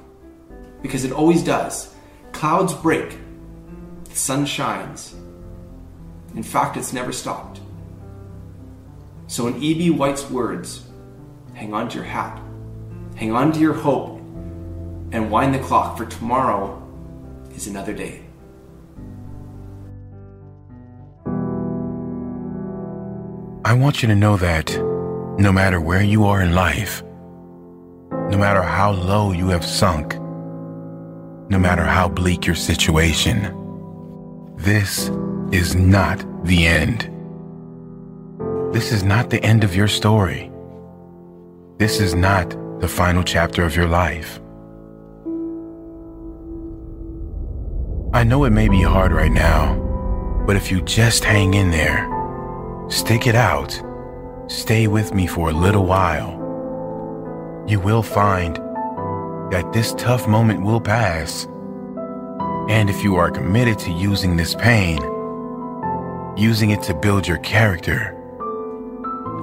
Because 0.82 1.04
it 1.04 1.12
always 1.12 1.43
does. 1.43 1.93
Clouds 2.32 2.74
break, 2.74 3.17
the 4.06 4.15
sun 4.15 4.46
shines. 4.46 5.15
In 6.36 6.43
fact, 6.43 6.78
it's 6.78 6.93
never 6.93 7.12
stopped. 7.12 7.60
So, 9.28 9.48
in 9.48 9.62
E.B. 9.62 9.91
White's 9.91 10.30
words, 10.30 10.86
hang 11.54 11.74
on 11.74 11.89
to 11.89 11.96
your 11.96 12.06
hat, 12.06 12.41
hang 13.15 13.32
on 13.32 13.52
to 13.54 13.60
your 13.60 13.74
hope, 13.74 14.17
and 15.12 15.32
wind 15.32 15.54
the 15.54 15.60
clock, 15.60 15.98
for 15.98 16.06
tomorrow 16.06 16.82
is 17.56 17.67
another 17.67 17.93
day. 17.93 18.22
I 23.65 23.74
want 23.74 24.02
you 24.02 24.10
to 24.10 24.15
know 24.15 24.36
that 24.38 24.76
no 25.39 25.52
matter 25.52 25.80
where 25.80 26.04
you 26.04 26.26
are 26.26 26.41
in 26.41 26.54
life, 26.54 27.02
no 28.34 28.39
matter 28.39 28.63
how 28.63 28.93
low 28.93 29.32
you 29.32 29.50
have 29.50 29.63
sunk, 29.63 30.15
no 31.52 31.60
matter 31.60 31.84
how 31.84 32.10
bleak 32.10 32.48
your 32.48 32.56
situation, 32.56 33.43
this 34.58 35.12
is 35.52 35.76
not 35.76 36.26
the 36.43 36.65
end. 36.65 37.08
This 38.74 38.91
is 38.91 39.04
not 39.04 39.30
the 39.30 39.39
end 39.43 39.63
of 39.63 39.76
your 39.76 39.88
story. 39.88 40.52
This 41.78 42.00
is 42.00 42.15
not 42.15 42.50
the 42.80 42.88
final 42.88 43.22
chapter 43.22 43.63
of 43.65 43.76
your 43.76 43.88
life. 43.88 44.41
I 48.15 48.24
know 48.24 48.46
it 48.46 48.50
may 48.50 48.67
be 48.67 48.82
hard 48.82 49.12
right 49.12 49.32
now, 49.32 49.76
but 50.48 50.56
if 50.56 50.72
you 50.72 50.82
just 50.82 51.24
hang 51.24 51.54
in 51.54 51.69
there, 51.69 52.10
stick 52.89 53.28
it 53.28 53.36
out, 53.36 53.80
stay 54.48 54.88
with 54.88 55.13
me 55.13 55.28
for 55.28 55.52
a 55.52 55.54
little 55.54 55.86
while, 55.86 56.42
you 57.67 57.80
will 57.80 58.04
find 58.04 58.58
that 59.52 59.71
this 59.71 59.93
tough 59.93 60.28
moment 60.28 60.63
will 60.63 60.82
pass. 60.82 61.45
And 62.69 62.89
if 62.89 63.04
you 63.04 63.15
are 63.15 63.32
committed 63.32 63.80
to 63.80 63.91
using 63.91 64.36
this 64.36 64.56
pain, 64.56 65.02
using 66.36 66.71
it 66.71 66.82
to 66.84 66.93
build 66.93 67.28
your 67.28 67.38
character, 67.39 68.17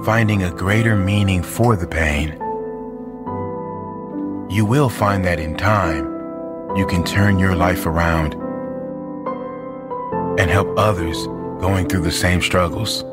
finding 0.05 0.43
a 0.43 0.51
greater 0.51 0.95
meaning 0.95 1.41
for 1.41 1.75
the 1.75 1.87
pain, 1.87 2.31
you 4.51 4.65
will 4.65 4.89
find 4.89 5.25
that 5.25 5.39
in 5.39 5.55
time, 5.55 6.05
you 6.75 6.85
can 6.85 7.03
turn 7.03 7.39
your 7.39 7.55
life 7.55 7.85
around 7.85 8.33
and 10.39 10.49
help 10.49 10.67
others 10.77 11.25
going 11.59 11.87
through 11.87 12.01
the 12.01 12.11
same 12.11 12.41
struggles. 12.41 13.03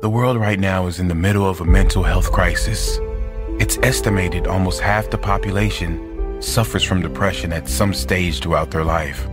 The 0.00 0.08
world 0.08 0.36
right 0.36 0.60
now 0.60 0.86
is 0.86 1.00
in 1.00 1.08
the 1.08 1.16
middle 1.16 1.44
of 1.44 1.60
a 1.60 1.64
mental 1.64 2.04
health 2.04 2.30
crisis. 2.30 3.00
It's 3.58 3.78
estimated 3.78 4.46
almost 4.46 4.80
half 4.80 5.10
the 5.10 5.18
population 5.18 6.40
suffers 6.40 6.84
from 6.84 7.02
depression 7.02 7.52
at 7.52 7.68
some 7.68 7.92
stage 7.92 8.38
throughout 8.38 8.70
their 8.70 8.84
life. 8.84 9.26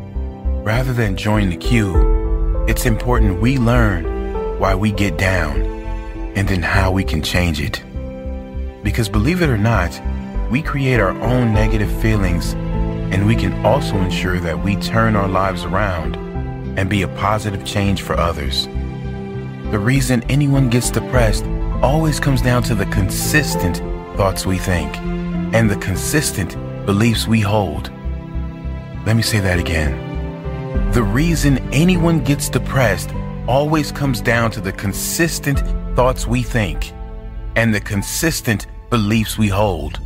Rather 0.66 0.92
than 0.92 1.18
join 1.18 1.52
the 1.52 1.58
queue, 1.58 2.66
it's 2.68 2.88
important 2.88 3.42
we 3.42 3.60
learn 3.60 4.06
why 4.58 4.74
we 4.74 4.92
get 4.92 5.20
down 5.20 5.62
and 6.36 6.48
then 6.48 6.64
how 6.64 6.92
we 6.92 7.04
can 7.04 7.22
change 7.22 7.62
it. 7.62 7.84
Because 8.84 9.08
believe 9.08 9.44
it 9.44 9.50
or 9.50 9.60
not, 9.60 10.02
we 10.50 10.64
create 10.64 11.00
our 11.00 11.12
own 11.22 11.54
negative 11.54 11.92
feelings 12.02 12.54
and 13.14 13.28
we 13.28 13.36
can 13.36 13.64
also 13.64 13.98
ensure 13.98 14.40
that 14.40 14.64
we 14.64 14.78
turn 14.78 15.16
our 15.16 15.28
lives 15.28 15.64
around 15.64 16.16
and 16.76 16.90
be 16.90 17.04
a 17.04 17.08
positive 17.08 17.64
change 17.66 18.02
for 18.02 18.18
others. 18.20 18.68
The 19.72 19.80
reason 19.80 20.24
anyone 20.30 20.70
gets 20.70 20.92
depressed 20.92 21.44
always 21.82 22.20
comes 22.20 22.42
down 22.42 22.62
to 22.64 22.76
the 22.76 22.86
consistent 22.86 23.78
thoughts 24.16 24.46
we 24.46 24.60
think 24.60 24.96
and 25.56 25.70
the 25.70 25.76
consistent 25.78 26.56
beliefs 26.86 27.28
we 27.28 27.42
hold. 27.42 27.92
Let 29.06 29.16
me 29.16 29.24
say 29.24 29.40
that 29.40 29.58
again. 29.58 30.92
The 30.92 31.02
reason 31.02 31.58
anyone 31.74 32.24
gets 32.24 32.48
depressed 32.48 33.12
always 33.48 33.92
comes 33.92 34.22
down 34.22 34.52
to 34.52 34.62
the 34.62 34.72
consistent 34.72 35.60
thoughts 35.96 36.28
we 36.28 36.44
think 36.44 36.94
and 37.56 37.74
the 37.74 37.82
consistent 37.82 38.68
beliefs 38.92 39.38
we 39.38 39.48
hold. 39.48 40.00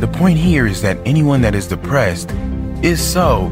The 0.00 0.08
point 0.14 0.38
here 0.38 0.66
is 0.66 0.80
that 0.82 0.98
anyone 1.04 1.40
that 1.42 1.56
is 1.56 1.66
depressed 1.66 2.30
is 2.82 3.00
so 3.00 3.48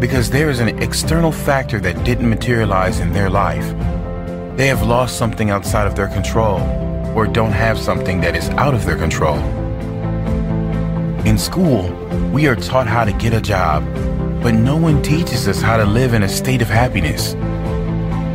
because 0.00 0.30
there 0.30 0.48
is 0.48 0.60
an 0.60 0.80
external 0.80 1.32
factor 1.32 1.80
that 1.80 2.04
didn't 2.04 2.28
materialize 2.28 3.00
in 3.00 3.12
their 3.12 3.28
life. 3.28 3.66
They 4.56 4.68
have 4.68 4.82
lost 4.82 5.18
something 5.18 5.50
outside 5.50 5.86
of 5.86 5.96
their 5.96 6.08
control 6.08 6.60
or 7.16 7.26
don't 7.26 7.52
have 7.52 7.78
something 7.78 8.20
that 8.20 8.36
is 8.36 8.48
out 8.50 8.74
of 8.74 8.84
their 8.84 8.96
control. 8.96 9.38
In 11.26 11.36
school, 11.36 11.90
we 12.32 12.46
are 12.46 12.54
taught 12.54 12.86
how 12.86 13.04
to 13.04 13.12
get 13.12 13.32
a 13.32 13.40
job, 13.40 13.84
but 14.40 14.54
no 14.54 14.76
one 14.76 15.02
teaches 15.02 15.48
us 15.48 15.60
how 15.60 15.76
to 15.76 15.84
live 15.84 16.14
in 16.14 16.22
a 16.22 16.28
state 16.28 16.62
of 16.62 16.68
happiness. 16.68 17.34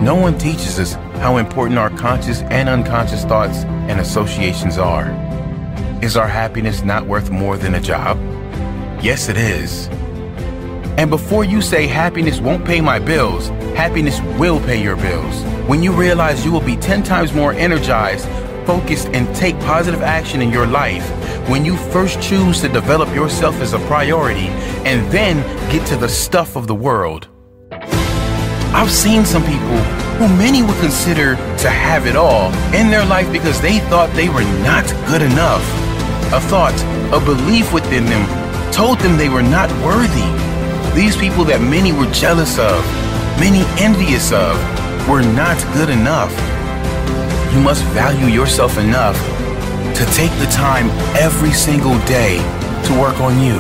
No 0.01 0.15
one 0.15 0.37
teaches 0.37 0.79
us 0.79 0.93
how 1.21 1.37
important 1.37 1.79
our 1.79 1.89
conscious 1.91 2.41
and 2.43 2.67
unconscious 2.67 3.23
thoughts 3.23 3.63
and 3.87 4.01
associations 4.01 4.77
are. 4.77 5.07
Is 6.01 6.17
our 6.17 6.27
happiness 6.27 6.83
not 6.83 7.07
worth 7.07 7.29
more 7.29 7.55
than 7.55 7.75
a 7.75 7.79
job? 7.79 8.17
Yes, 9.01 9.29
it 9.29 9.37
is. 9.37 9.87
And 10.97 11.09
before 11.09 11.43
you 11.43 11.61
say 11.61 11.87
happiness 11.87 12.39
won't 12.39 12.65
pay 12.65 12.79
my 12.79 12.99
bills, 12.99 13.47
happiness 13.75 14.21
will 14.37 14.59
pay 14.59 14.81
your 14.81 14.95
bills. 14.95 15.41
When 15.67 15.81
you 15.81 15.91
realize 15.91 16.45
you 16.45 16.51
will 16.51 16.61
be 16.61 16.75
10 16.77 17.01
times 17.01 17.33
more 17.33 17.51
energized, 17.53 18.27
focused, 18.67 19.07
and 19.07 19.33
take 19.35 19.59
positive 19.61 20.03
action 20.03 20.39
in 20.39 20.51
your 20.51 20.67
life, 20.67 21.09
when 21.49 21.65
you 21.65 21.77
first 21.77 22.21
choose 22.21 22.61
to 22.61 22.69
develop 22.69 23.09
yourself 23.15 23.55
as 23.55 23.73
a 23.73 23.79
priority 23.79 24.47
and 24.85 25.11
then 25.11 25.41
get 25.71 25.85
to 25.87 25.95
the 25.95 26.07
stuff 26.07 26.55
of 26.55 26.67
the 26.67 26.75
world. 26.75 27.27
I've 27.71 28.91
seen 28.91 29.25
some 29.25 29.43
people 29.43 29.77
who 30.17 30.27
many 30.37 30.61
would 30.61 30.79
consider 30.79 31.35
to 31.35 31.69
have 31.69 32.05
it 32.05 32.15
all 32.15 32.53
in 32.73 32.91
their 32.91 33.05
life 33.05 33.31
because 33.31 33.59
they 33.61 33.79
thought 33.89 34.13
they 34.13 34.29
were 34.29 34.43
not 34.61 34.87
good 35.07 35.23
enough. 35.23 35.63
A 36.33 36.39
thought, 36.39 36.77
a 37.11 37.23
belief 37.25 37.73
within 37.73 38.05
them 38.05 38.71
told 38.71 38.99
them 38.99 39.17
they 39.17 39.29
were 39.29 39.43
not 39.43 39.71
worthy. 39.83 40.52
These 40.95 41.17
people 41.17 41.43
that 41.45 41.57
many 41.59 41.91
were 41.91 42.05
jealous 42.13 42.59
of, 42.59 42.85
many 43.41 43.65
envious 43.81 44.31
of, 44.31 44.53
were 45.09 45.25
not 45.25 45.57
good 45.73 45.89
enough. 45.89 46.29
You 47.49 47.61
must 47.61 47.81
value 47.97 48.27
yourself 48.29 48.77
enough 48.77 49.17
to 49.97 50.05
take 50.13 50.29
the 50.37 50.45
time 50.53 50.93
every 51.17 51.49
single 51.49 51.97
day 52.05 52.37
to 52.85 52.91
work 53.01 53.17
on 53.25 53.41
you, 53.41 53.57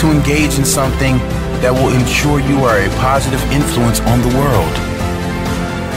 to 0.00 0.08
engage 0.08 0.56
in 0.56 0.64
something 0.64 1.20
that 1.60 1.68
will 1.68 1.92
ensure 1.92 2.40
you 2.40 2.64
are 2.64 2.80
a 2.80 2.88
positive 2.96 3.44
influence 3.52 4.00
on 4.08 4.24
the 4.24 4.32
world. 4.40 4.72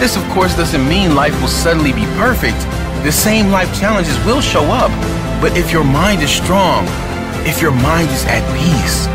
This, 0.04 0.20
of 0.20 0.24
course, 0.36 0.52
doesn't 0.52 0.84
mean 0.84 1.16
life 1.16 1.40
will 1.40 1.48
suddenly 1.48 1.94
be 1.96 2.04
perfect. 2.20 2.60
The 3.08 3.12
same 3.16 3.56
life 3.56 3.72
challenges 3.80 4.20
will 4.28 4.42
show 4.42 4.68
up, 4.68 4.92
but 5.40 5.56
if 5.56 5.72
your 5.72 5.88
mind 5.88 6.22
is 6.22 6.30
strong, 6.30 6.84
if 7.48 7.62
your 7.62 7.72
mind 7.72 8.12
is 8.12 8.28
at 8.28 8.44
peace, 8.60 9.08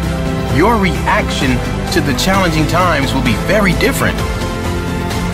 your 0.57 0.77
reaction 0.77 1.59
to 1.93 2.01
the 2.01 2.15
challenging 2.19 2.67
times 2.69 3.13
will 3.13 3.25
be 3.25 3.35
very 3.51 3.73
different. 3.75 4.17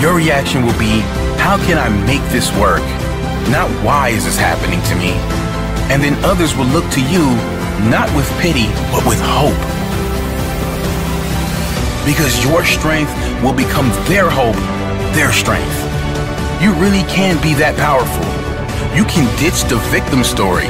Your 0.01 0.15
reaction 0.15 0.65
will 0.65 0.79
be, 0.79 1.01
how 1.37 1.59
can 1.67 1.77
I 1.77 1.89
make 2.07 2.23
this 2.33 2.51
work? 2.57 2.83
Not 3.49 3.69
why 3.85 4.11
is 4.11 4.25
this 4.25 4.39
happening 4.39 4.81
to 4.89 4.95
me? 4.97 5.13
And 5.93 6.03
then 6.03 6.17
others 6.25 6.57
will 6.57 6.67
look 6.67 6.89
to 6.93 7.01
you, 7.01 7.25
not 7.91 8.09
with 8.17 8.29
pity, 8.41 8.69
but 8.93 9.05
with 9.05 9.21
hope. 9.21 9.61
Because 12.07 12.43
your 12.45 12.65
strength 12.65 13.13
will 13.43 13.53
become 13.53 13.89
their 14.09 14.31
hope, 14.31 14.57
their 15.15 15.33
strength. 15.33 15.77
You 16.63 16.73
really 16.75 17.05
can 17.09 17.41
be 17.43 17.55
that 17.55 17.77
powerful. 17.77 18.25
You 18.97 19.05
can 19.05 19.25
ditch 19.39 19.65
the 19.69 19.77
victim 19.93 20.25
story. 20.25 20.69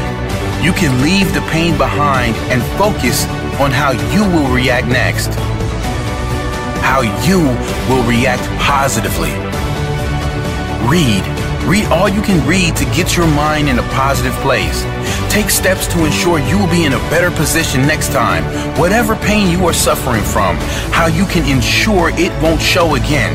You 0.63 0.73
can 0.73 1.03
leave 1.03 1.33
the 1.33 1.41
pain 1.51 1.79
behind 1.79 2.37
and 2.53 2.63
focus 2.77 3.25
on 3.59 3.71
how 3.71 3.93
you 4.13 4.23
will 4.23 4.53
react 4.55 4.89
next. 4.89 5.29
How 6.85 7.01
you 7.25 7.41
will 7.89 8.07
react 8.07 8.45
positively. 8.61 9.33
Read. 10.87 11.25
Read 11.65 11.87
all 11.87 12.11
you 12.11 12.21
can 12.21 12.47
read 12.47 12.77
to 12.77 12.85
get 12.87 13.17
your 13.17 13.27
mind 13.29 13.71
in 13.71 13.79
a 13.79 13.83
positive 13.95 14.35
place. 14.43 14.83
Take 15.33 15.49
steps 15.49 15.87
to 15.95 16.05
ensure 16.05 16.39
you 16.39 16.59
will 16.59 16.71
be 16.71 16.85
in 16.85 16.93
a 16.93 16.99
better 17.09 17.31
position 17.31 17.87
next 17.87 18.13
time. 18.13 18.45
Whatever 18.79 19.17
pain 19.17 19.51
you 19.51 19.65
are 19.67 19.73
suffering 19.73 20.23
from, 20.23 20.57
how 20.93 21.07
you 21.07 21.25
can 21.25 21.49
ensure 21.49 22.11
it 22.15 22.33
won't 22.43 22.61
show 22.61 22.97
again. 22.97 23.33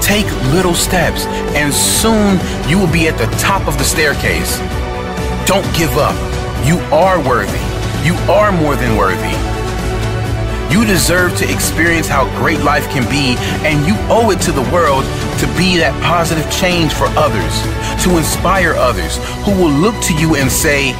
Take 0.00 0.26
little 0.54 0.74
steps, 0.74 1.26
and 1.54 1.72
soon 1.72 2.38
you 2.66 2.78
will 2.78 2.90
be 2.92 3.08
at 3.08 3.18
the 3.18 3.26
top 3.36 3.68
of 3.68 3.76
the 3.76 3.84
staircase. 3.84 4.58
Don't 5.50 5.66
give 5.76 5.90
up. 5.98 6.14
You 6.64 6.78
are 6.94 7.18
worthy. 7.26 7.58
You 8.06 8.14
are 8.30 8.52
more 8.52 8.76
than 8.76 8.96
worthy. 8.96 9.34
You 10.72 10.86
deserve 10.86 11.36
to 11.38 11.52
experience 11.52 12.06
how 12.06 12.26
great 12.38 12.60
life 12.60 12.88
can 12.90 13.02
be, 13.10 13.34
and 13.66 13.84
you 13.84 13.96
owe 14.08 14.30
it 14.30 14.40
to 14.42 14.52
the 14.52 14.62
world 14.70 15.02
to 15.40 15.46
be 15.58 15.76
that 15.78 15.92
positive 16.04 16.48
change 16.52 16.92
for 16.92 17.06
others, 17.18 17.50
to 18.04 18.16
inspire 18.16 18.74
others 18.74 19.18
who 19.42 19.50
will 19.60 19.74
look 19.74 20.00
to 20.04 20.14
you 20.14 20.36
and 20.36 20.48
say, 20.48 20.94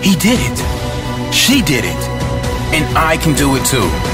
He 0.00 0.16
did 0.16 0.40
it. 0.40 1.34
She 1.34 1.60
did 1.60 1.84
it. 1.84 2.02
And 2.72 2.86
I 2.96 3.18
can 3.18 3.36
do 3.36 3.54
it 3.54 3.66
too. 3.66 4.13